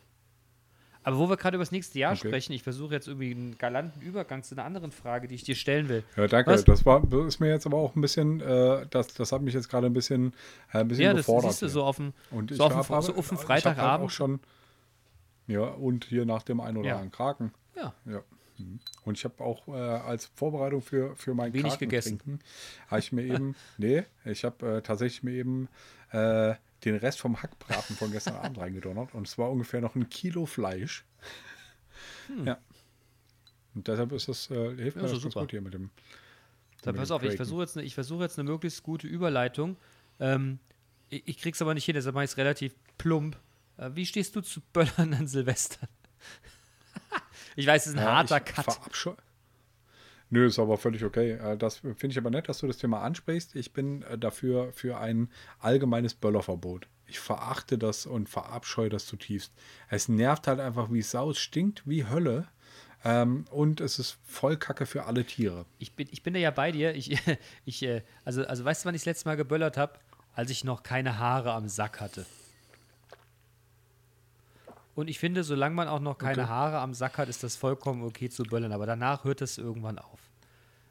[1.06, 2.30] Aber wo wir gerade über das nächste Jahr Okay.
[2.30, 5.56] sprechen, ich versuche jetzt irgendwie einen galanten Übergang zu einer anderen Frage, die ich dir
[5.56, 6.04] stellen will.
[6.16, 6.52] Ja, danke.
[6.52, 6.64] Was?
[6.64, 9.54] Das war das ist mir jetzt aber auch ein bisschen, äh, das, das hat mich
[9.54, 10.34] jetzt gerade ein bisschen,
[10.72, 11.52] äh, ein bisschen Ja, das gefordert.
[11.52, 12.14] siehst du so auf dem,
[12.52, 14.06] so auf dem, so dem ich hab halt Freitagabend.
[14.08, 14.40] auch schon,
[15.48, 17.54] ja, und hier nach dem einen oder anderen Kraken.
[17.76, 18.24] ja, Ja.
[18.58, 18.80] Mhm.
[19.04, 22.20] Und ich habe auch äh, als Vorbereitung für, für mein Wenig Kraken gegessen.
[22.20, 22.40] trinken,
[22.88, 25.70] habe ich mir eben, nee, ich habe äh, tatsächlich mir eben
[26.12, 26.54] äh,
[26.86, 30.46] den Rest vom Hackbraten von gestern Abend reingedonnert und es war ungefähr noch ein Kilo
[30.46, 31.04] Fleisch.
[32.28, 32.46] Hm.
[32.46, 32.58] Ja.
[33.74, 35.42] Und deshalb ist das, äh, hilft Ja, mir das super.
[35.42, 35.90] gut hier mit dem.
[36.86, 39.78] mit pass auf, ich versuche jetzt, ich versuche jetzt eine möglichst gute Überleitung.
[40.20, 40.60] Ähm,
[41.10, 43.38] ich, ich krieg's aber nicht hin, deshalb mache ich es relativ plump.
[43.78, 45.88] Äh, wie stehst du zu Böllern an Silvester?
[47.56, 48.66] ich weiß, es ist ein Ja, harter ich Cut.
[48.68, 49.18] verabscheu-
[50.30, 51.34] Nö, ist aber völlig okay.
[51.34, 53.56] Äh, Das finde ich aber nett, dass du das Thema ansprichst.
[53.56, 56.88] Ich bin äh, dafür für ein allgemeines Böllerverbot.
[57.06, 59.54] Ich verachte das und verabscheue das zutiefst.
[59.90, 62.48] Es nervt halt einfach wie Sau, es stinkt wie Hölle.
[63.06, 65.66] Ähm, und es ist voll Kacke für alle Tiere.
[65.78, 66.96] Ich bin, ich bin da ja bei dir.
[66.96, 67.20] Ich,
[67.66, 67.88] ich,
[68.26, 70.00] also, also weißt du, wann ich das letzte Mal geböllert habe?
[70.34, 72.26] Als ich noch keine Haare am Sack hatte.
[74.96, 76.50] Und ich finde, solange man auch noch keine Okay.
[76.50, 78.72] Haare am Sack hat, ist das vollkommen okay zu böllern.
[78.72, 80.20] Aber danach hört es irgendwann auf.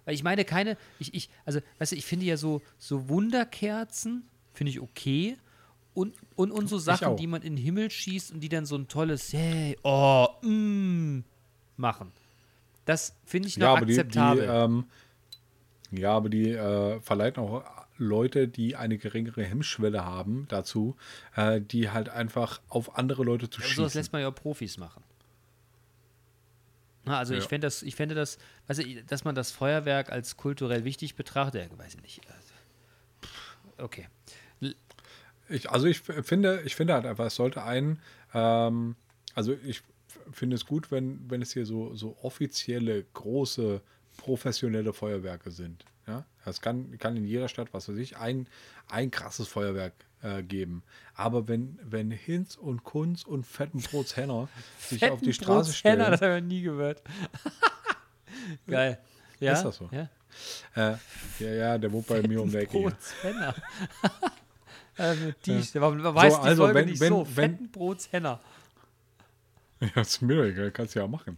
[0.05, 4.25] Weil ich meine, keine, ich, ich, also, weißt du, ich finde ja so, so Wunderkerzen,
[4.53, 5.37] finde ich okay.
[5.95, 8.77] Und, und, und so Sachen, die man in den Himmel schießt und die dann so
[8.77, 11.21] ein tolles, hey, oh, mm,
[11.77, 12.11] machen.
[12.85, 14.49] Das finde ich noch Ja, aber die, die, akzeptabel.
[14.51, 14.85] ähm,
[15.93, 17.63] ja, aber die äh, verleiten auch
[18.03, 20.97] Leute, die eine geringere Hemmschwelle haben, dazu,
[21.37, 23.77] äh, die halt einfach auf andere Leute zu Aber schießen.
[23.85, 25.03] sowas lässt man ja auch Profis machen.
[27.05, 27.49] Na, also ich Ja.
[27.49, 28.39] fände das, ich fände das,
[28.69, 32.21] weißt du, dass man das Feuerwerk als kulturell wichtig betrachtet, ja, weiß ich nicht.
[33.25, 34.09] Pff, Okay.
[35.49, 37.99] Ich, also ich finde, ich finde halt einfach, es sollte ein,
[38.33, 38.95] ähm,
[39.35, 39.83] also ich
[40.31, 43.83] finde es gut, wenn, wenn es hier so, so offizielle, große,
[44.17, 45.85] professionelle Feuerwerke sind.
[46.07, 46.25] Ja?
[46.45, 48.47] Es kann, kann in jeder Stadt, was weiß ich, ein,
[48.91, 49.93] ein krasses Feuerwerk
[50.23, 50.83] äh, geben.
[51.15, 54.49] Aber wenn, wenn Hinz und Kunz und Fettenbrots Henner
[54.81, 57.03] sich auf die Straße stellen, Henner, das habe ich noch nie gehört.
[58.67, 58.99] Geil.
[59.41, 59.53] Ja?
[59.53, 59.89] Ist das so?
[59.93, 60.09] Ja.
[60.75, 60.97] äh,
[61.39, 62.79] ja, ja, der wohnt bei mir um die Ecke.
[62.79, 62.91] hier.
[62.91, 63.55] Fettenbrotshenner.
[64.99, 67.27] ähm, die, warum warum heißt die also Folge wenn- nicht wenn- so?
[67.27, 68.41] wenn- Fettenbrotshenner.
[69.81, 71.37] Ja, ist mir egal, kannst du ja machen.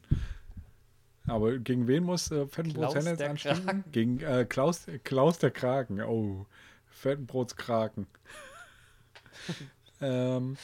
[1.27, 3.85] Aber gegen wen muss äh, jetzt der anstehen?
[3.93, 6.03] Gegen äh, Klaus, Klaus der Kraken.
[6.03, 6.47] Oh,
[6.87, 8.07] Fettenbrots Kraken.
[10.01, 10.57] ähm,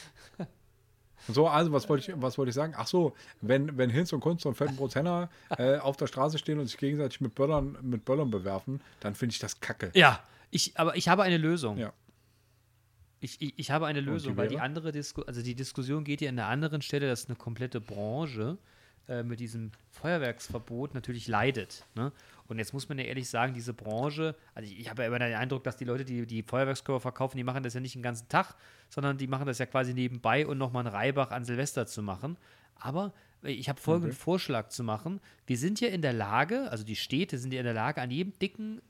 [1.27, 2.73] so, also was wollte ich, was wollte ich sagen?
[2.75, 6.59] Ach so, wenn, wenn Hinz und Kunst und Fettenbrots Henner äh, auf der Straße stehen
[6.59, 9.91] und sich gegenseitig mit Böllern, mit Böllern bewerfen, dann finde ich das kacke.
[9.93, 11.77] Ja, ich, aber ich habe eine Lösung.
[11.77, 11.93] Ja.
[13.19, 16.21] Ich, ich, ich habe eine Lösung, die weil die andere Disku also die Diskussion geht
[16.21, 18.57] ja an einer anderen Stelle, dass eine komplette Branche
[19.11, 21.85] äh, mit diesem Feuerwerksverbot natürlich leidet.
[21.95, 22.11] Ne?
[22.47, 25.19] Und jetzt muss man ja ehrlich sagen, diese Branche, also ich, ich habe ja immer
[25.19, 28.01] den Eindruck, dass die Leute, die die Feuerwerkskörper verkaufen, die machen das ja nicht den
[28.01, 28.55] ganzen Tag,
[28.89, 32.37] sondern die machen das ja quasi nebenbei und nochmal einen Reibach an Silvester zu machen.
[32.75, 35.19] Aber ich habe folgenden Vorschlag zu machen.
[35.45, 38.11] Wir sind ja in der Lage, also die Städte sind ja in der Lage, an
[38.11, 38.81] jedem dicken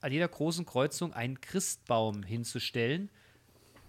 [0.00, 3.10] an jeder großen Kreuzung einen Christbaum hinzustellen.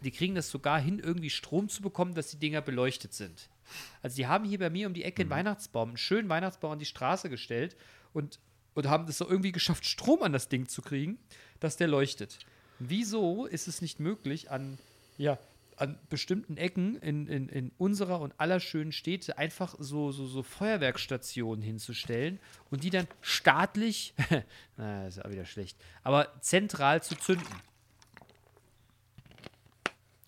[0.04, 3.50] Die kriegen das sogar hin, irgendwie Strom zu bekommen, dass die Dinger beleuchtet sind.
[4.02, 6.80] Also die haben hier bei mir um die Ecke einen Weihnachtsbaum, einen schönen Weihnachtsbaum an
[6.80, 7.76] die Straße gestellt
[8.14, 8.40] und,
[8.74, 11.20] und haben es so irgendwie geschafft, Strom an das Ding zu kriegen,
[11.60, 12.40] dass der leuchtet.
[12.80, 14.78] Wieso ist es nicht möglich, an,
[15.18, 15.38] ja,
[15.78, 20.44] an bestimmten Ecken in, in, in unserer und aller schönen Städte einfach so, so, so
[20.44, 24.14] Feuerwerksstationen hinzustellen und die dann staatlich,
[24.78, 27.48] naja, ist auch wieder schlecht, aber zentral zu zünden.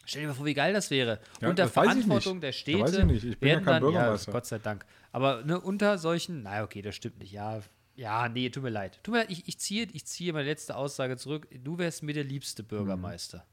[0.06, 1.20] Stell dir mal vor, wie geil das wäre.
[1.40, 2.82] Ja, unter das Verantwortung der Städte.
[2.82, 3.24] weiß ich nicht.
[3.24, 4.32] Ich bin ja kein dann, Bürgermeister.
[4.32, 4.86] Gott sei Dank.
[5.12, 7.32] Aber ne, unter solchen, naja, okay, das stimmt nicht.
[7.32, 7.62] Ja,
[7.96, 9.00] ja, nee, tut mir leid.
[9.04, 11.48] Tut mir leid, ich, ich, ziehe, ich ziehe meine letzte Aussage zurück.
[11.52, 13.46] Du wärst mir der liebste Bürgermeister.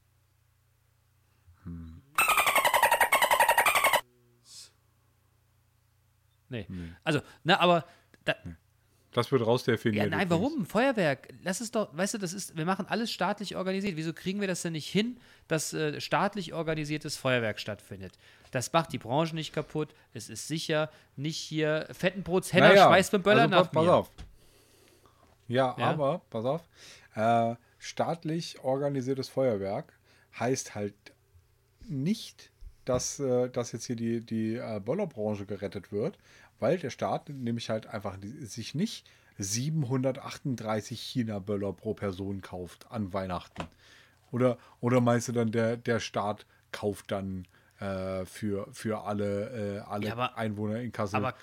[6.49, 6.67] Nee.
[7.03, 7.85] Also, na, aber
[8.25, 8.35] da,
[9.13, 10.05] Das wird rausdefiniert.
[10.05, 10.51] ja, nein, übrigens.
[10.51, 10.65] warum?
[10.65, 11.27] Feuerwerk.
[11.43, 13.97] Lass es doch, weißt du, das ist, wir machen alles staatlich organisiert.
[13.97, 15.17] Wieso kriegen wir das denn nicht hin,
[15.49, 18.13] dass äh, staatlich organisiertes Feuerwerk stattfindet?
[18.51, 19.89] Das macht die Branche nicht kaputt.
[20.13, 23.93] Es ist sicher nicht hier Fettenbrots Henner Naja, schmeißt mit Böller also, nach pass mir.
[23.93, 24.09] auf.
[25.47, 25.85] Ja, Ja?
[25.89, 26.61] aber, pass auf,
[27.15, 29.91] äh, staatlich organisiertes Feuerwerk
[30.39, 30.93] heißt halt
[31.87, 32.51] nicht,
[32.85, 36.17] dass, äh, dass jetzt hier die, die äh, Böllerbranche gerettet wird,
[36.61, 43.63] weil der Staat nämlich halt einfach sich nicht 738 China-Böller pro Person kauft an Weihnachten.
[44.31, 47.45] Oder, oder meinst du dann, der, der Staat kauft dann
[47.79, 51.33] äh, für, für alle, äh, alle Ja, aber- Einwohner in Kassel Aber,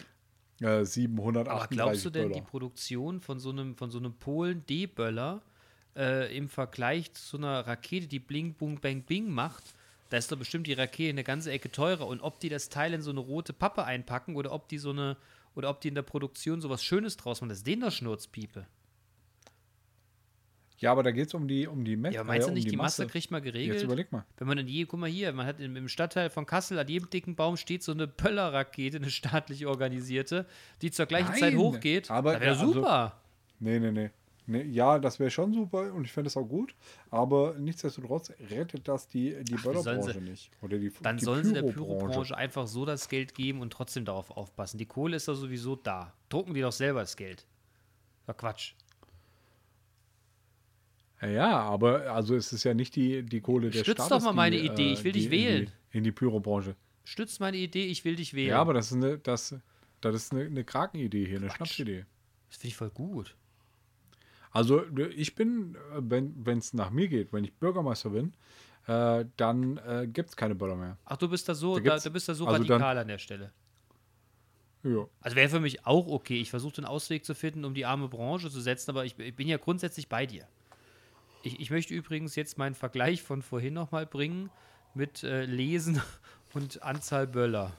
[0.61, 2.35] äh, 738 aber glaubst du denn, Böller?
[2.41, 5.43] die Produktion von so einem, von so einem Polen D-Böller
[5.97, 9.64] äh, im Vergleich zu einer Rakete, die Bling, Bung, Bang, Bing macht,
[10.11, 12.07] da ist doch bestimmt die Rakete eine ganze Ecke teurer.
[12.07, 14.91] Und ob die das Teil in so eine rote Pappe einpacken oder ob die so
[14.91, 15.17] eine,
[15.55, 18.67] oder ob die in der Produktion sowas Schönes draus machen, das ist denen doch Schnurzpiepe.
[20.81, 22.15] Ja, aber da geht es um die, um die Messe.
[22.15, 23.83] Ja, meinst du um nicht, die Masse, kriegt man Jetzt geregelt?
[23.83, 24.25] überleg mal.
[24.37, 26.87] Wenn man in je, guck mal hier, man hat im, im Stadtteil von Kassel an
[26.87, 30.47] jedem dicken Baum steht so eine Böllerrakete, eine staatlich organisierte,
[30.81, 32.11] die zur gleichen Zeit Nein, hochgeht.
[32.13, 33.21] aber das wäre ja, also- super.
[33.59, 34.11] Nee, nee, nee.
[34.49, 36.74] Nee ja, das wäre schon super und ich fände das auch gut.
[37.11, 40.51] Aber nichtsdestotrotz rettet das die, die Böllerbranche sie- nicht.
[40.61, 42.36] Oder die, Dann die sollen sie der Pyrobranche.
[42.36, 44.78] Einfach so das Geld geben und trotzdem darauf aufpassen.
[44.78, 46.12] Die Kohle ist doch sowieso da.
[46.28, 47.46] Drucken die doch selber das Geld.
[48.26, 48.72] War Quatsch.
[51.20, 54.32] Ja, aber also es ist ja nicht die, die Kohle der Stütz Staates, doch mal
[54.32, 55.62] meine die, Idee, ich will die dich wählen.
[55.62, 56.76] In die, in die Pyrobranche.
[57.05, 58.51] Stützt meine Idee, ich will dich wählen.
[58.51, 59.55] Ja, aber das ist eine, das,
[60.01, 61.57] das ist eine, eine Krakenidee hier, eine Quatsch.
[61.57, 62.05] Schnapsidee.
[62.49, 63.34] das finde ich voll gut.
[64.51, 64.82] Also
[65.16, 68.32] ich bin, äh, wenn es nach mir geht, wenn ich Bürgermeister bin,
[68.86, 70.96] äh, dann äh, gibt es keine Böller mehr.
[71.05, 73.09] Ach, du bist da so, Da da, du bist da so also dann- radikal an
[73.09, 73.53] der Stelle.
[74.84, 75.07] Ja.
[75.20, 76.40] Also wäre für mich auch okay.
[76.40, 79.34] Ich versuche den Ausweg zu finden, um die arme Branche zu setzen, aber ich, ich
[79.34, 80.46] bin ja grundsätzlich bei dir.
[81.42, 84.51] Ich, ich möchte übrigens jetzt meinen Vergleich von vorhin nochmal bringen
[84.94, 86.01] mit äh, Lesen
[86.55, 87.72] und Anzahl Böller.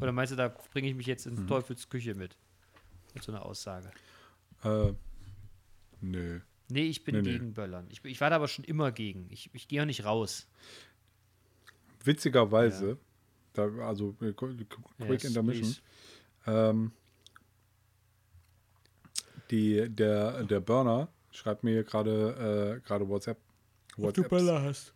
[0.00, 1.38] Oder meinst du, da bringe ich mich jetzt Mhm.
[1.38, 2.36] in Teufels Küche mit?
[3.14, 3.90] Mit so einer Aussage.
[4.64, 4.92] Äh,
[6.00, 6.40] nö.
[6.68, 7.32] Nee, ich bin Nee, nee.
[7.32, 7.86] gegen Böllern.
[7.90, 9.26] Ich, ich war da aber schon immer gegen.
[9.30, 10.46] Ich, ich gehe auch nicht raus.
[12.04, 12.96] Witzigerweise,
[13.54, 14.56] da, also äh, qu-
[14.98, 15.76] Ja, Quick ist Intermission,
[16.46, 16.92] ähm,
[19.50, 23.38] die, der, der Burner schreibt mir hier gerade äh, gerade WhatsApp.
[23.96, 24.30] WhatsApp.
[24.30, 24.94] hast.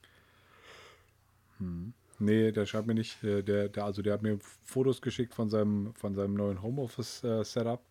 [2.18, 3.22] Nee, der schreibt mir nicht.
[3.24, 7.82] äh, Der, der, also der hat mir Fotos geschickt von seinem, von seinem neuen Homeoffice-Setup.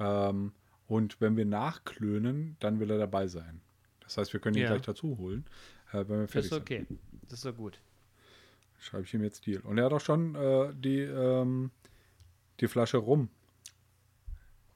[0.00, 0.52] Ähm,
[0.86, 3.60] und wenn wir nachklönen, dann will er dabei sein.
[4.00, 4.68] Das heißt, wir können ihn Ja.
[4.70, 5.46] gleich dazu holen,
[5.92, 6.86] äh, wenn wir Das fertig ist okay.
[7.22, 7.74] Das ist doch gut.
[7.74, 8.82] sind.
[8.84, 9.60] Schreibe ich ihm jetzt Deal.
[9.62, 11.70] Und er hat auch schon äh, die, ähm,
[12.60, 13.28] die Flasche rum.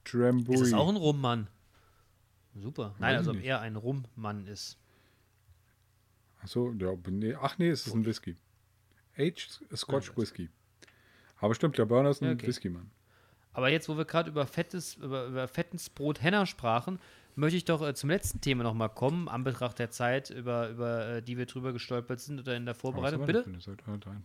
[0.03, 0.55] Drambuie.
[0.55, 1.47] Ist das auch ein Rummann?
[2.55, 2.95] Super.
[2.97, 4.77] Nein, Weiß also ob er ein Rummann ist.
[6.41, 8.35] Achso, ja, nee, ach nee, es ist ein Whisky.
[9.17, 10.49] Aged Scotch das- Whisky.
[11.37, 12.47] Aber stimmt, der Burner ist ein okay.
[12.47, 12.89] Whisky-Mann.
[13.53, 16.99] Aber jetzt, wo wir gerade über fettes, über, über fettes Brot Henner sprachen,
[17.35, 21.07] möchte ich doch äh, zum letzten Thema nochmal kommen, an Betracht der Zeit, über, über
[21.07, 23.25] äh, die wir drüber gestolpert sind oder in der Vorbereitung.
[23.25, 23.45] Bitte?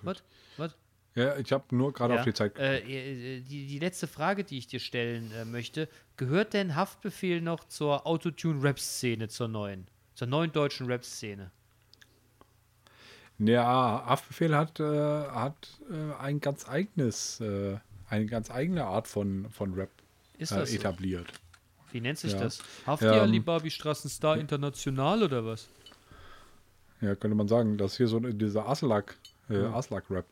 [0.03, 0.23] Was?
[0.57, 0.77] Was?
[1.15, 4.43] Ja, ich habe nur gerade Ja, auf die Zeit äh, äh, die, die letzte Frage,
[4.43, 9.87] die ich dir stellen äh, möchte, gehört denn Haftbefehl noch zur Autotune-Rap-Szene, zur neuen?
[10.15, 11.53] Zur neuen deutschen Rap-Szene?
[13.39, 17.79] Ja, Haftbefehl hat, äh, hat äh, ein ganz eigenes, äh,
[18.15, 19.91] eine ganz eigene Art von, von Rap
[20.39, 20.77] Ist äh, das so?
[20.77, 21.27] etabliert.
[21.93, 22.41] Wie nennt sich Ja.
[22.41, 22.61] das?
[22.87, 25.69] Hafti Ähm, Alibabi Straßenstar International oder was?
[27.01, 27.77] Ja, könnte man sagen.
[27.77, 29.17] Das ist hier so dieser Aslak,
[29.51, 30.27] äh, Aslak-Rap.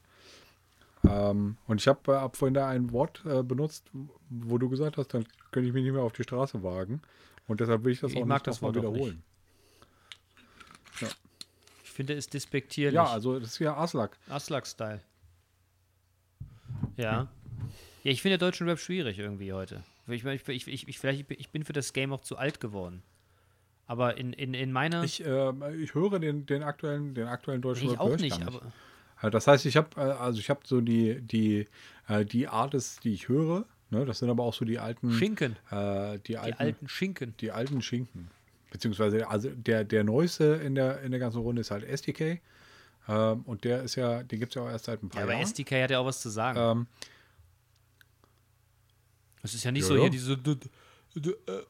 [1.05, 3.91] Ähm, und ich habe äh, hab vorhin da ein Wort äh, benutzt,
[4.31, 7.03] wo du gesagt hast, dann könnte ich mich nicht mehr auf die Straße wagen.
[7.49, 9.23] Und deshalb will ich das Ich auch mag nicht das nochmal Wort wiederholen.
[11.85, 12.95] Ich finde, es despektierlich.
[12.95, 14.17] Ja, also das ist ja Aslak.
[14.29, 15.01] Aslak-Style.
[16.97, 17.29] Ja.
[18.03, 19.83] Ja, ich finde deutschen Rap schwierig irgendwie heute.
[20.09, 23.03] Ich, ich, ich, ich, ich, vielleicht, ich bin für das Game auch zu alt geworden.
[23.87, 25.05] Aber in, in, in meiner.
[25.05, 29.31] Ich, äh, ich höre den, den aktuellen, den aktuellen deutschen ich Rap auch nicht, aber.
[29.31, 31.69] Das heißt, ich habe äh, also ich habe so die die
[32.09, 33.65] äh, die Artists, die ich höre.
[33.91, 35.57] Ne, das sind aber auch so die alten Schinken.
[35.71, 37.35] Äh, die Die alten alten Schinken.
[37.41, 38.31] die alten Schinken.
[38.71, 42.41] Beziehungsweise, also der, der neueste in der, in der ganzen Runde ist halt SDK.
[43.07, 45.25] Ähm, und der ist ja, den gibt es ja auch erst seit ein paar Ja,
[45.25, 45.43] aber Jahren.
[45.45, 46.59] SDK hat ja auch was zu sagen.
[46.59, 46.87] ähm,
[49.43, 50.01] Das ist ja nicht Ja, so ja.
[50.03, 50.39] hier diese.
[50.39, 50.57] d-
[51.17, 51.63] d- äh,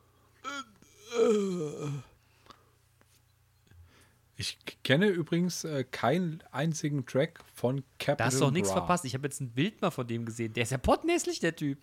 [4.37, 8.79] ich kenne übrigens äh, keinen einzigen Track von Capital Da hast du doch nichts Bra.
[8.79, 9.05] verpasst.
[9.05, 10.53] Ich habe jetzt ein Bild mal von dem gesehen.
[10.55, 11.79] Der ist ja pottenhässlich, der Typ.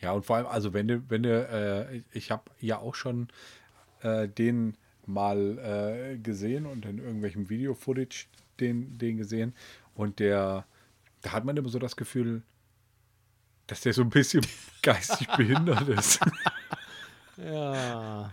[0.00, 3.28] Ja, und vor allem, also wenn du, wenn du, äh, ich habe ja auch schon
[4.00, 4.76] äh, den
[5.06, 8.26] mal äh, gesehen und in irgendwelchem Video-Footage
[8.60, 9.54] den, den gesehen.
[9.94, 10.64] Und der,
[11.20, 12.42] da hat man immer so das Gefühl,
[13.66, 14.44] dass der so ein bisschen
[14.82, 16.20] geistig behindert ist.
[17.38, 18.30] Ja.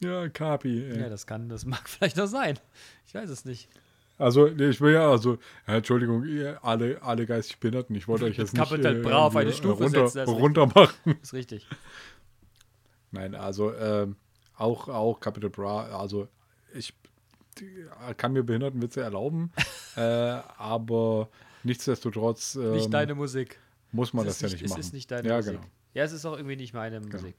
[0.00, 0.82] ja, Kapi.
[0.82, 1.00] ey.
[1.00, 2.58] Ja, das kann, das mag vielleicht auch sein.
[3.06, 3.68] Ich weiß es nicht.
[4.18, 8.36] Also, ich will ja, also, ja, Entschuldigung, ihr alle, alle geistig Behinderten, ich wollte euch
[8.36, 11.18] jetzt nicht Kapital Bra auf irgendwie, eine Stufe runter, setzen, das ist runter machen.
[11.22, 11.66] Ist richtig.
[13.12, 14.16] Nein, also, ähm,
[14.56, 16.28] auch, auch Capital Bra, also,
[16.74, 16.92] ich
[17.58, 17.86] die,
[18.16, 19.52] kann mir Behindertenwitze erlauben,
[19.96, 21.28] äh, aber
[21.62, 23.58] nichtsdestotrotz ähm, Nicht deine Musik.
[23.92, 24.80] Muss man Es das ja nicht es machen.
[24.80, 25.52] ist nicht deine ja, Musik.
[25.54, 25.66] genau.
[25.94, 27.34] Ja, es ist auch irgendwie nicht meine Musik.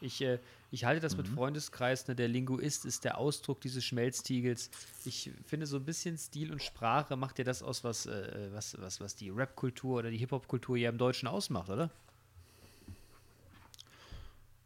[0.00, 0.38] Ich, äh,
[0.72, 1.34] ich halte das mit Mhm.
[1.34, 4.70] Freundeskreis, ne, der Linguist ist der Ausdruck dieses Schmelztiegels.
[5.04, 8.76] Ich finde, so ein bisschen Stil und Sprache macht ja das aus, was, äh, was,
[8.80, 11.90] was, was die Rap-Kultur oder die Hip-Hop-Kultur ja im Deutschen ausmacht, oder?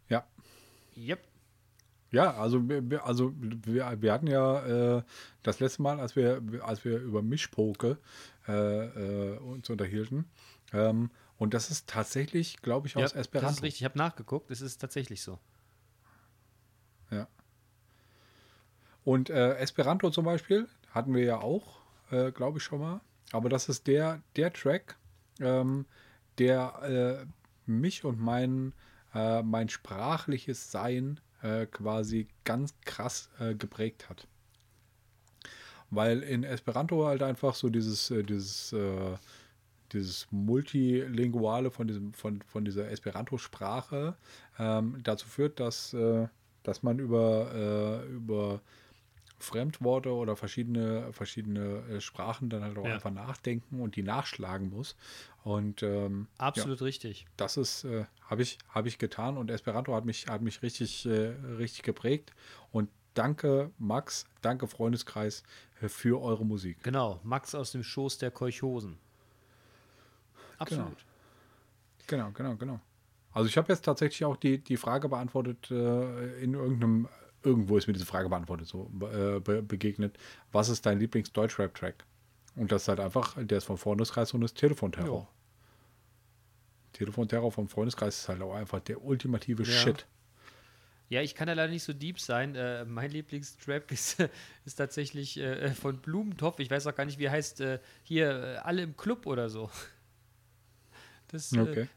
[0.09, 0.25] Ja.
[0.97, 1.21] Yep.
[2.13, 2.63] Ja, also,
[3.03, 5.03] also wir, wir hatten ja äh,
[5.43, 7.99] das letzte Mal, als wir, als wir über Mischpoke
[8.49, 8.53] äh,
[9.33, 10.25] äh, uns unterhielten,
[10.77, 13.49] ähm, und das ist tatsächlich, glaube ich, Ja, aus Esperanto.
[13.49, 13.81] Das ist richtig.
[13.81, 14.51] Ich habe nachgeguckt.
[14.51, 15.39] Es ist tatsächlich so.
[17.11, 17.29] Ja.
[19.05, 23.01] Und äh, Esperanto zum Beispiel hatten wir ja auch, äh, glaube ich schon mal.
[23.33, 24.97] Aber das ist der, der Track,
[25.41, 25.87] ähm,
[26.39, 28.73] der äh, mich und mein,
[29.15, 34.27] äh, mein sprachliches Sein äh, quasi ganz krass äh, geprägt hat.
[35.91, 39.17] Weil in Esperanto halt einfach so dieses, äh, dieses, äh,
[39.93, 44.17] dieses Multilinguale von, diesem, von, von dieser Esperanto-Sprache
[44.59, 46.29] ähm, dazu führt, dass, äh,
[46.63, 48.61] dass man über, äh, über
[49.39, 52.95] Fremdworte oder verschiedene, verschiedene äh, Sprachen dann halt auch Ja.
[52.95, 54.97] einfach nachdenken und die nachschlagen muss.
[55.45, 57.27] Und ähm, Absolut richtig.
[57.37, 61.05] das ist, äh, habe ich, hab ich getan und Esperanto hat mich, hat mich richtig,
[61.07, 62.33] äh, richtig geprägt.
[62.73, 65.43] Und danke, Max, danke, Freundeskreis,
[65.83, 66.83] äh, für eure Musik.
[66.83, 67.21] Genau.
[67.23, 68.99] Max aus dem Schoß der Kolchosen.
[70.59, 71.05] Absolut.
[72.07, 72.81] Genau, genau, genau.
[73.33, 77.09] Also ich habe jetzt tatsächlich auch die, die Frage beantwortet, äh, in irgendeinem,
[77.43, 80.17] irgendwo ist mir diese Frage beantwortet, so äh, be begegnet,
[80.53, 82.05] was ist dein Lieblings-Deutsch-Rap-Track?
[82.55, 85.21] Und das ist halt einfach, der ist vom Freundeskreis und ist Telefonterror.
[85.21, 85.29] Ja.
[86.95, 89.71] Telefonterror vom Freundeskreis ist halt auch einfach der ultimative Ja.
[89.71, 90.07] Shit.
[91.09, 92.55] Ja, ich kann ja leider nicht so deep sein.
[92.57, 94.27] Äh, mein Lieblingstrap ist,
[94.65, 96.59] ist tatsächlich äh, von Blumentopf.
[96.59, 97.61] Ich weiß auch gar nicht, wie heißt.
[97.61, 99.71] Äh, hier, äh, alle im Club oder so.
[101.29, 101.89] Das, äh, Okay.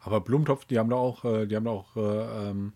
[0.00, 2.74] Aber Blumentopf, die haben da auch, äh, die haben da auch äh, ähm,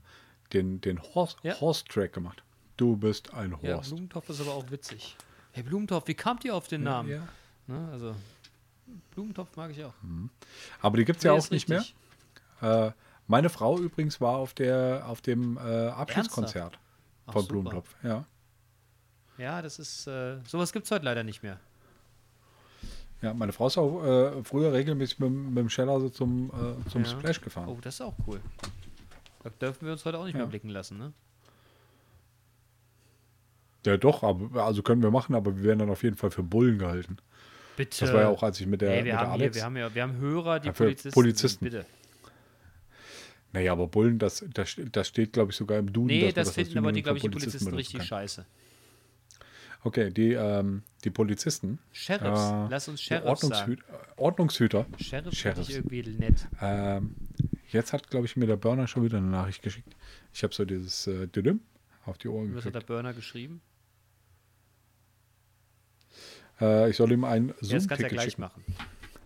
[0.55, 1.61] den, den Horse, Ja.
[1.61, 2.43] Horse-Track gemacht.
[2.79, 3.91] Du bist ein ja, Horst.
[3.91, 5.17] Blumentopf ist aber auch witzig.
[5.53, 7.11] Hey, Blumentopf, wie kamt ihr auf den Namen?
[7.11, 7.29] Ja.
[7.67, 8.15] Ne, also,
[9.11, 9.93] Blumentopf mag ich auch.
[10.81, 11.95] Aber die gibt es ja auch nicht richtig.
[12.61, 12.87] mehr.
[12.89, 12.93] Äh,
[13.27, 16.79] meine Frau übrigens war auf, der, auf dem äh, Abschiedskonzert
[17.27, 17.53] Ach, von super.
[17.53, 17.95] Blumentopf.
[18.03, 18.25] Ja.
[19.37, 21.61] Ja, das ist, äh, sowas gibt es heute leider nicht mehr.
[23.23, 26.89] Ja, meine Frau ist auch äh, früher regelmäßig mit, mit dem Scheller so zum, äh,
[26.91, 27.09] zum Ja.
[27.11, 27.69] Splash gefahren.
[27.69, 28.41] Oh, das ist auch cool.
[29.43, 30.41] Da dürfen wir uns heute auch nicht Ja.
[30.41, 31.13] mehr blicken lassen, ne?
[33.87, 36.43] Ja, doch, aber, also können wir machen, aber wir werden dann auf jeden Fall für
[36.43, 37.17] Bullen gehalten.
[37.77, 38.01] Bitte.
[38.05, 39.57] Das war ja auch, als ich mit der, Ey, mit wir, der haben hier, Alex.
[39.57, 41.65] wir, haben ja, wir haben Hörer, die Ja, Polizisten, Polizisten.
[41.65, 41.87] Bitte.
[43.53, 46.09] naja, aber Bullen, das, das, das steht, glaube ich, sogar im Duden.
[46.09, 48.45] Nee, das als finden aber die, glaube ich, die Polizisten richtig scheiße.
[49.85, 51.79] Okay, die, ähm, die Polizisten.
[51.93, 53.79] Sheriffs, äh, lass uns Sheriffs sagen.
[54.17, 54.87] Ordnungshüter, Ordnungshüter.
[54.99, 55.67] Sheriffs, Sheriffs.
[55.67, 56.49] finde ich irgendwie nett.
[56.61, 57.15] Ähm,
[57.71, 59.95] jetzt hat, glaube ich, mir der Burner schon wieder eine Nachricht geschickt.
[60.35, 61.61] Ich habe so dieses äh, Düdüm
[62.07, 62.81] auf die Ohren Was hat der.
[62.81, 63.61] Burner geschrieben?
[66.61, 68.41] Äh, ich soll ihm ein Ja, das kannst du ja Zoom-Ticket gleich schicken.
[68.43, 68.65] machen.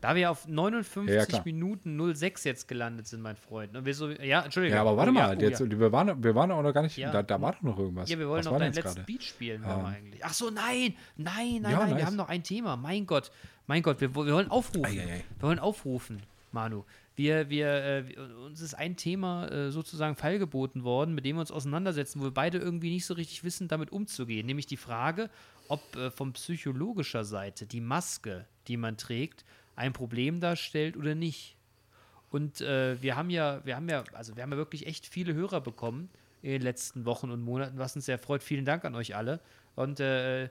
[0.03, 1.43] Da wir auf 59 Ja.
[1.45, 3.77] Minuten 06 jetzt gelandet sind, mein Freund.
[3.77, 4.75] Und wir so, ja, Entschuldigung.
[4.75, 5.71] Ja, aber warte oh, mal, oh, jetzt, ja.
[5.71, 7.13] wir, waren, wir waren auch noch gar nicht, Ja.
[7.13, 8.11] da, da war doch noch irgendwas.
[8.11, 9.85] Ja, wir wollen Was noch letzten jetzt Beat spielen, Ähm.
[9.85, 10.25] eigentlich.
[10.25, 11.99] Ach so, nein, nein, nein, Ja, nein, nice.
[11.99, 12.77] wir haben noch ein Thema.
[12.77, 13.31] Mein Gott,
[13.69, 14.85] mein Gott, wir, wir wollen aufrufen.
[14.85, 15.25] Ei, ei, ei.
[15.39, 16.21] Wir wollen aufrufen.
[16.51, 16.85] Manu.
[17.15, 18.05] Wir, wir, äh,
[18.47, 22.31] uns ist ein Thema äh, sozusagen feilgeboten worden, mit dem wir uns auseinandersetzen, wo wir
[22.33, 24.47] beide irgendwie nicht so richtig wissen, damit umzugehen.
[24.47, 25.31] Nämlich die Frage,
[25.69, 29.45] ob äh, von psychologischer Seite die Maske, die man trägt,
[29.77, 31.57] ein Problem darstellt oder nicht.
[32.31, 35.35] Und äh, wir haben ja, wir haben ja, also wir haben ja wirklich echt viele
[35.35, 36.09] Hörer bekommen
[36.41, 38.43] in den letzten Wochen und Monaten, was uns sehr freut.
[38.43, 39.41] Vielen Dank an euch alle.
[39.75, 40.49] Und äh,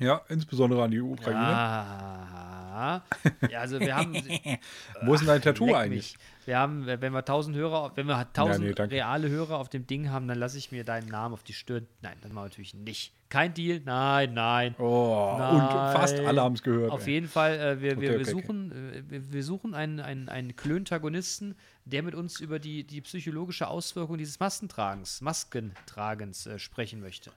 [0.00, 1.38] Ja, insbesondere an die Ukraine.
[1.38, 3.02] ja,
[3.50, 4.14] ja, also wir haben
[5.02, 6.14] Wo ist denn dein Tattoo eigentlich?
[6.14, 6.46] mich.
[6.46, 8.94] Wir haben, wenn wir 1000 Hörer, wenn wir 1000 nee, danke.
[8.94, 11.86] reale Hörer auf dem Ding haben, dann lasse ich mir deinen Namen auf die Stirn.
[12.00, 13.12] Nein, das machen wir natürlich nicht.
[13.28, 13.80] Kein Deal.
[13.84, 14.74] Nein, nein.
[14.78, 15.92] Oh, und Nein.
[15.92, 16.90] fast alle haben es gehört.
[16.90, 17.12] Auf ey.
[17.12, 18.30] jeden Fall, äh, wir, wir, Okay, wir okay, okay.
[18.30, 23.02] suchen, äh, wir, wir suchen einen, einen, einen Klöntagonisten, der mit uns über die, die
[23.02, 27.30] psychologische Auswirkung dieses Maskentragens, Maskentragens äh, sprechen möchte.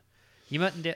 [0.48, 0.96] Jemanden, der.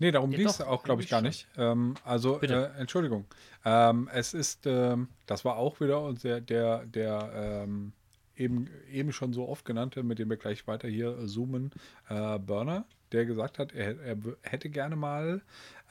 [0.00, 1.46] Nee, darum Ja, ging es auch, glaube ich, gar nicht.
[1.58, 3.26] Ähm, also, äh, Entschuldigung.
[3.66, 7.92] Ähm, es ist, ähm, das war auch wieder unser, der, der ähm,
[8.34, 11.70] eben, eben schon so oft genannte, mit dem wir gleich weiter hier zoomen,
[12.08, 15.42] äh, Burner, der gesagt hat, er, er hätte gerne mal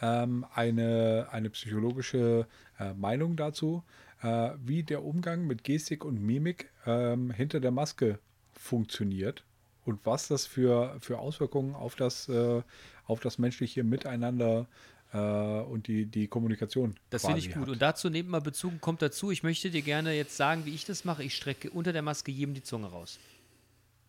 [0.02, 2.48] ähm, eine, eine psychologische
[2.80, 3.84] äh, Meinung dazu,
[4.24, 8.18] äh, wie der Umgang mit Gestik und Mimik ähm, hinter der Maske
[8.54, 9.44] funktioniert
[9.90, 12.62] und was das für, für Auswirkungen auf das, äh,
[13.06, 14.68] auf das menschliche Miteinander
[15.12, 16.96] äh, und die, die Kommunikation.
[17.10, 17.64] Das finde ich gut.
[17.64, 17.70] Hat.
[17.70, 19.32] Und dazu nehmt mal Bezug, kommt dazu.
[19.32, 21.24] Ich möchte dir gerne jetzt sagen, wie ich das mache.
[21.24, 23.20] Ich strecke unter der Maske jedem die Zunge raus.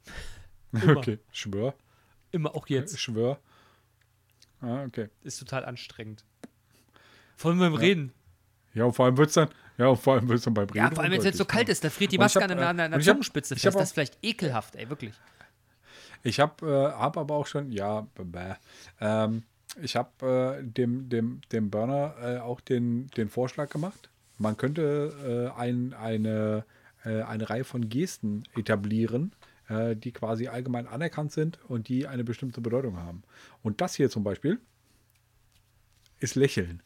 [0.72, 1.74] Okay, schwör,
[2.30, 2.96] Immer, auch jetzt.
[3.00, 3.40] schwör.
[4.60, 5.08] Ah, okay.
[5.24, 6.24] Ist total anstrengend.
[7.36, 8.12] Vor allem beim Reden.
[8.72, 10.78] Ja, und vor allem wird es dann, ja, und vor allem wird's dann beim Reden.
[10.78, 12.48] Ja, vor allem, wenn es jetzt so kalt ist, da friert die ich Maske hab,
[12.50, 13.76] an der, an der, an äh, der ich Zungenspitze ich fest.
[13.76, 15.12] Das ist vielleicht ekelhaft, ey, wirklich.
[16.22, 18.54] Ich habe äh, hab aber auch schon, ja, bäh,
[19.00, 19.42] ähm,
[19.80, 24.10] ich habe äh, dem, dem, dem Burner äh, auch den, den Vorschlag gemacht.
[24.38, 26.64] Man könnte äh, ein, eine,
[27.04, 29.32] äh, eine Reihe von Gesten etablieren,
[29.68, 33.22] äh, die quasi allgemein anerkannt sind und die eine bestimmte Bedeutung haben.
[33.62, 34.58] Und das hier zum Beispiel
[36.18, 36.82] ist Lächeln.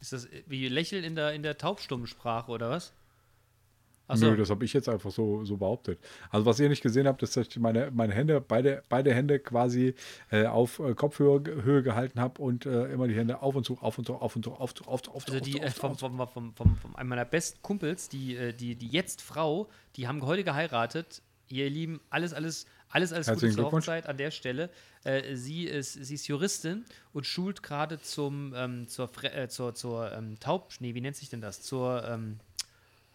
[0.00, 2.92] Ist das wie Lächeln in der, in der taubstummen Sprache oder was?
[4.12, 5.98] Achso, Nö, das habe ich jetzt einfach so, so behauptet.
[6.30, 9.38] Also was ihr nicht gesehen habt, ist, dass ich meine, meine Hände, beide, beide Hände
[9.38, 9.94] quasi
[10.30, 13.78] äh, auf äh, Kopfhöhe Höhe gehalten habe und äh, immer die Hände auf und zu,
[13.80, 15.70] auf und zu, auf und zu, auf, zu, auf, zu, auf, zu, also die äh,
[15.70, 19.68] vom, vom, vom, vom, vom einem meiner besten Kumpels, die, äh, die, die jetzt Frau,
[19.96, 21.22] die haben heute geheiratet.
[21.48, 23.84] Ihr Lieben, alles, alles, alles, alles Gute Herzlichen zur Glückwunsch.
[23.84, 24.70] Hochzeit an der Stelle.
[25.04, 29.74] Äh, sie, ist, sie ist Juristin und schult gerade zum, ähm, zur, Fre äh, zur,
[29.74, 31.62] zur ähm, Taub, nee, wie nennt sich denn das?
[31.62, 32.38] Zur, ähm,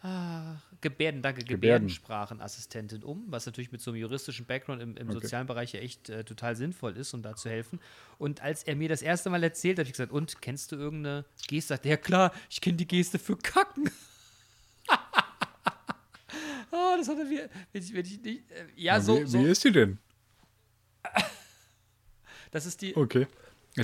[0.02, 1.62] ah, Gebärden, danke, Gebärden.
[1.62, 5.20] Gebärdensprachenassistentin um, was natürlich mit so einem juristischen Background im, im Okay.
[5.22, 7.80] sozialen Bereich ja echt äh, total sinnvoll ist, um da zu helfen.
[8.18, 10.76] Und als er mir das erste Mal erzählt hat, habe ich gesagt, und kennst du
[10.76, 11.70] irgendeine Geste?
[11.74, 13.90] Sagt ja klar, ich kenne die Geste für Kacken.
[16.72, 19.26] oh, das hat er mir, wenn ich, wenn ich nicht, äh, ja, Ja, so, wie,
[19.26, 19.98] so, wie ist die denn?
[22.52, 23.28] das ist die, Okay.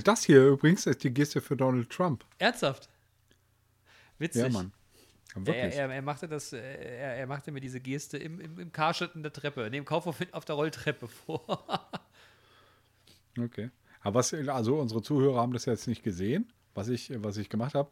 [0.04, 2.26] Das hier übrigens ist die Geste für Donald Trump.
[2.40, 2.90] ernsthaft.
[4.18, 4.42] Witzig.
[4.42, 4.72] Ja, Mann.
[5.36, 5.76] Ja, Er, Wirklich.
[5.76, 9.24] er, er machte das, äh, er, er machte mir diese Geste im, im, im Karschitten
[9.24, 11.68] der Treppe, neben Kaufhof auf der Rolltreppe vor.
[13.36, 13.72] Okay.
[14.02, 17.74] Aber was, also unsere Zuhörer haben das jetzt nicht gesehen, was ich, was ich gemacht
[17.74, 17.90] habe.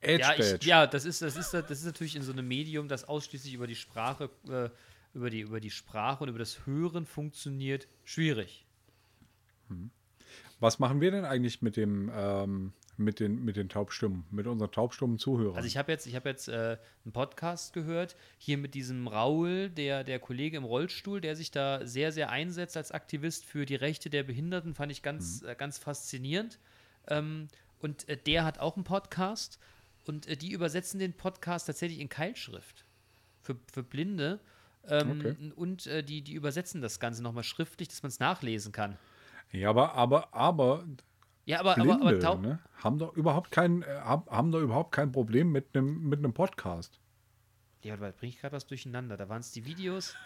[0.00, 2.88] Edge Ja, ich, ja das, ist, das, ist, das ist natürlich in so einem Medium,
[2.88, 4.70] das ausschließlich über die Sprache, äh,
[5.14, 8.66] über, die, über die Sprache und über das Hören funktioniert, schwierig.
[10.58, 14.70] Was machen wir denn eigentlich mit dem, ähm, mit den, mit den Taubstimmen, mit unseren
[14.70, 15.56] taubstummen Zuhörern?
[15.56, 19.70] Also ich habe jetzt, ich hab jetzt äh, einen Podcast gehört, hier mit diesem Raul,
[19.70, 23.74] der, der Kollege im Rollstuhl, der sich da sehr, sehr einsetzt als Aktivist für die
[23.74, 26.58] Rechte der Behinderten, fand ich ganz, äh, ganz faszinierend.
[27.08, 27.48] Ähm,
[27.80, 29.58] und äh, der hat auch einen Podcast
[30.06, 32.84] und äh, die übersetzen den Podcast tatsächlich in Keilschrift
[33.42, 34.40] für, für Blinde.
[34.88, 35.52] Ähm, Okay.
[35.56, 38.98] Und äh, die, die übersetzen das Ganze nochmal schriftlich, dass man es nachlesen kann.
[39.52, 40.84] ja, aber, aber, aber
[41.46, 44.92] Ja, aber, Blinde aber, aber ne, haben doch überhaupt kein, äh, haben, haben doch überhaupt
[44.92, 47.00] kein Problem mit einem mit einem Podcast.
[47.82, 49.16] Ja, da bringe ich gerade was durcheinander.
[49.16, 50.14] Da waren es die Videos.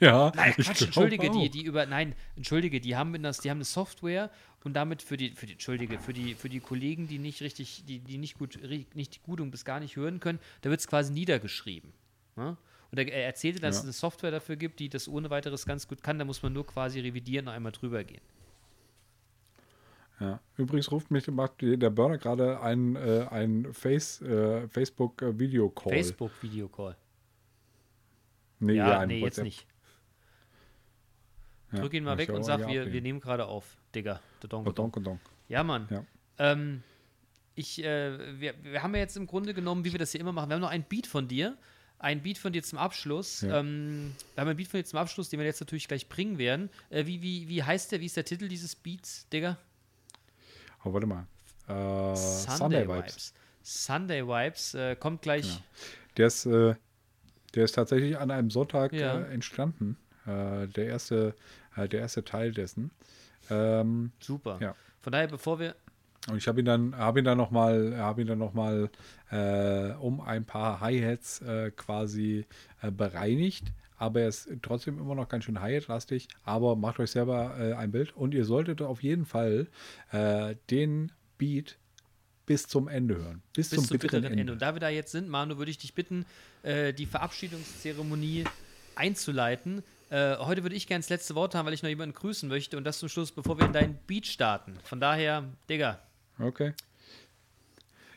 [0.00, 1.32] Ja, Nein, ich Quatsch, entschuldige, auch.
[1.32, 4.30] die, die über, nein, entschuldige, die haben, das, die haben eine Software
[4.64, 7.84] und damit für die, für die, entschuldige, für die, für die Kollegen, die nicht richtig,
[7.86, 8.58] die, die nicht gut,
[8.94, 11.94] nicht gut und bis gar nicht hören können, da wird es quasi niedergeschrieben.
[12.36, 12.58] Ne?
[12.90, 13.78] Und er, er erzählte, dass Ja.
[13.80, 16.52] es eine Software dafür gibt, die das ohne weiteres ganz gut kann, da muss man
[16.52, 18.20] nur quasi revidieren und einmal drüber gehen.
[20.20, 20.40] Ja.
[20.56, 25.68] Übrigens ruft mich macht der Burner gerade ein, äh, ein Face, äh, Facebook äh, Video
[25.68, 25.92] Call.
[25.92, 26.96] Facebook-Videocall.
[28.60, 29.66] Nee, Ja, nee, jetzt nicht.
[31.72, 34.20] Ja, Drück ihn mal weg und sag, wir, wir nehmen gerade auf, Digga.
[34.52, 35.18] Oh.
[35.48, 35.88] Ja, Mann.
[35.90, 36.04] Ja.
[36.38, 36.82] Ähm,
[37.54, 40.32] ich, äh, wir, wir haben ja jetzt im Grunde genommen, wie wir das hier immer
[40.32, 41.56] machen, wir haben noch ein Beat von dir,
[41.98, 43.40] ein Beat von dir zum Abschluss.
[43.40, 43.60] Ja.
[43.60, 46.38] Ähm, wir haben ein Beat von dir zum Abschluss, den wir jetzt natürlich gleich bringen
[46.38, 46.70] werden.
[46.90, 49.58] Äh, wie, wie, wie heißt der, wie ist der Titel dieses Beats, Digga?
[50.82, 51.26] Aber warte mal.
[51.68, 53.32] Äh, Sunday, Vibes.
[53.62, 55.44] Sunday Vibes äh, kommt gleich.
[55.44, 55.62] Genau.
[56.16, 56.74] Der ist, äh,
[57.54, 59.20] der ist tatsächlich an einem Sonntag Ja.
[59.20, 59.96] äh, entstanden.
[60.26, 61.34] Äh, der, erste,
[61.76, 62.90] äh, der erste Teil dessen.
[63.50, 64.58] Ähm, Super.
[64.60, 64.74] Ja.
[65.00, 65.74] Von daher, bevor wir.
[66.28, 68.88] und ich habe ihn dann, habe ihn dann noch mal, habe ihn dann noch mal
[70.00, 71.42] um ein paar Hi-Hats
[71.76, 72.46] quasi
[72.82, 73.72] bereinigt.
[74.02, 76.26] Aber er ist trotzdem immer noch ganz schön Hi-Hat-lastig.
[76.42, 79.68] Aber macht euch selber äh, ein Bild und ihr solltet auf jeden Fall
[80.10, 81.78] äh, den Beat
[82.44, 83.42] bis zum Ende hören.
[83.54, 84.40] Bis, bis zum zum bitteren bitteren Ende.
[84.40, 84.52] Ende.
[84.54, 86.26] Und da wir da jetzt sind, Manu, würde ich dich bitten,
[86.64, 88.42] äh, die Verabschiedungszeremonie
[88.96, 89.84] einzuleiten.
[90.10, 92.76] Äh, heute würde ich gerne das letzte Wort haben, weil ich noch jemanden grüßen möchte
[92.76, 94.74] und das zum Schluss, bevor wir in deinen Beat starten.
[94.82, 96.00] Von daher, Digga,
[96.40, 96.72] Okay.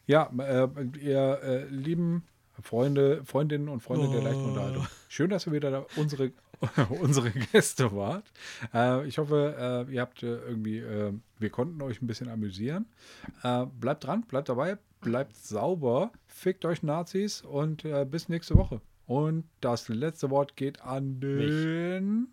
[0.08, 0.68] Ja, äh,
[1.00, 2.24] ihr äh, lieben
[2.62, 4.88] Freunde, Freundinnen und Freunde der leichten Unterhaltung.
[5.10, 6.32] Schön, dass ihr wieder unsere,
[7.02, 8.32] unsere Gäste wart.
[8.74, 12.86] Äh, ich hoffe, äh, ihr habt äh, irgendwie, äh, wir konnten euch ein bisschen amüsieren.
[13.44, 18.82] Äh, bleibt dran, bleibt dabei, bleibt sauber, fickt euch Nazis und bis nächste Woche.
[19.06, 22.28] Und das letzte Wort geht an den.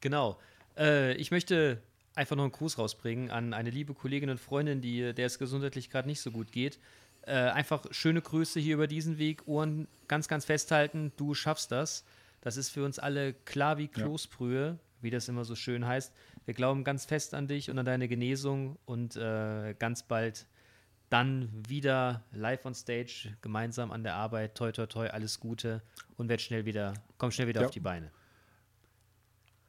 [0.00, 0.38] Genau.
[0.76, 1.82] Äh, ich möchte
[2.14, 5.90] einfach noch einen Gruß rausbringen an eine liebe Kollegin und Freundin, die, der es gesundheitlich
[5.90, 6.78] gerade nicht so gut geht.
[7.26, 9.42] Äh, einfach schöne Grüße hier über diesen Weg.
[9.46, 11.12] Ohren ganz, ganz festhalten.
[11.16, 12.04] Du schaffst das.
[12.40, 16.12] Das ist für uns alle klar wie Kloßbrühe, wie das immer so schön heißt.
[16.44, 20.46] Wir glauben ganz fest an dich und an deine Genesung und äh, ganz bald
[21.10, 24.56] dann wieder live on stage, gemeinsam an der Arbeit.
[24.56, 25.82] Toi, toi, toi, alles Gute
[26.16, 27.66] und werd schnell wieder, komm schnell wieder Ja.
[27.66, 28.10] auf die Beine.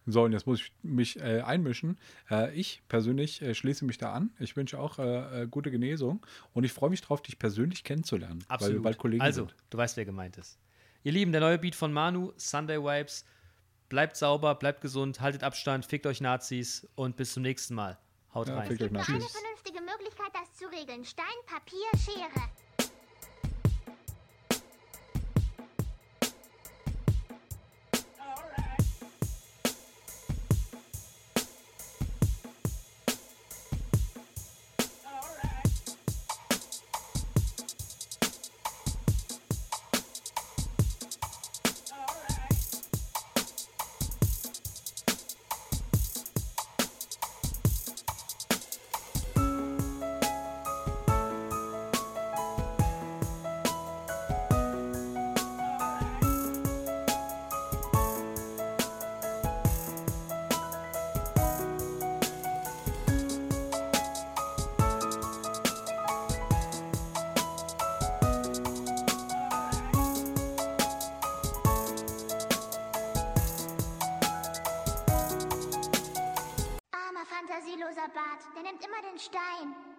[0.10, 2.00] So, und jetzt muss ich mich äh, einmischen.
[2.32, 4.32] Äh, ich persönlich äh, schließe mich da an.
[4.40, 8.40] Ich wünsche auch äh, äh, gute Genesung und ich freue mich drauf, dich persönlich kennenzulernen,
[8.48, 8.76] weil Absolut.
[8.78, 9.56] wir bald Kollegen also, sind.
[9.70, 10.58] du weißt, wer gemeint ist.
[11.04, 13.26] Ihr Lieben, der neue Beat von Manu, Sunday Vibes.
[13.90, 17.98] Bleibt sauber, bleibt gesund, haltet Abstand, fickt euch Nazis und bis zum nächsten Mal.
[18.34, 18.68] Haut Ja, rein.
[18.68, 21.06] fickt euch Nur eine vernünftige Möglichkeit, das zu regeln.
[21.06, 22.50] Stein, Papier, Schere.
[79.18, 79.97] Nimmt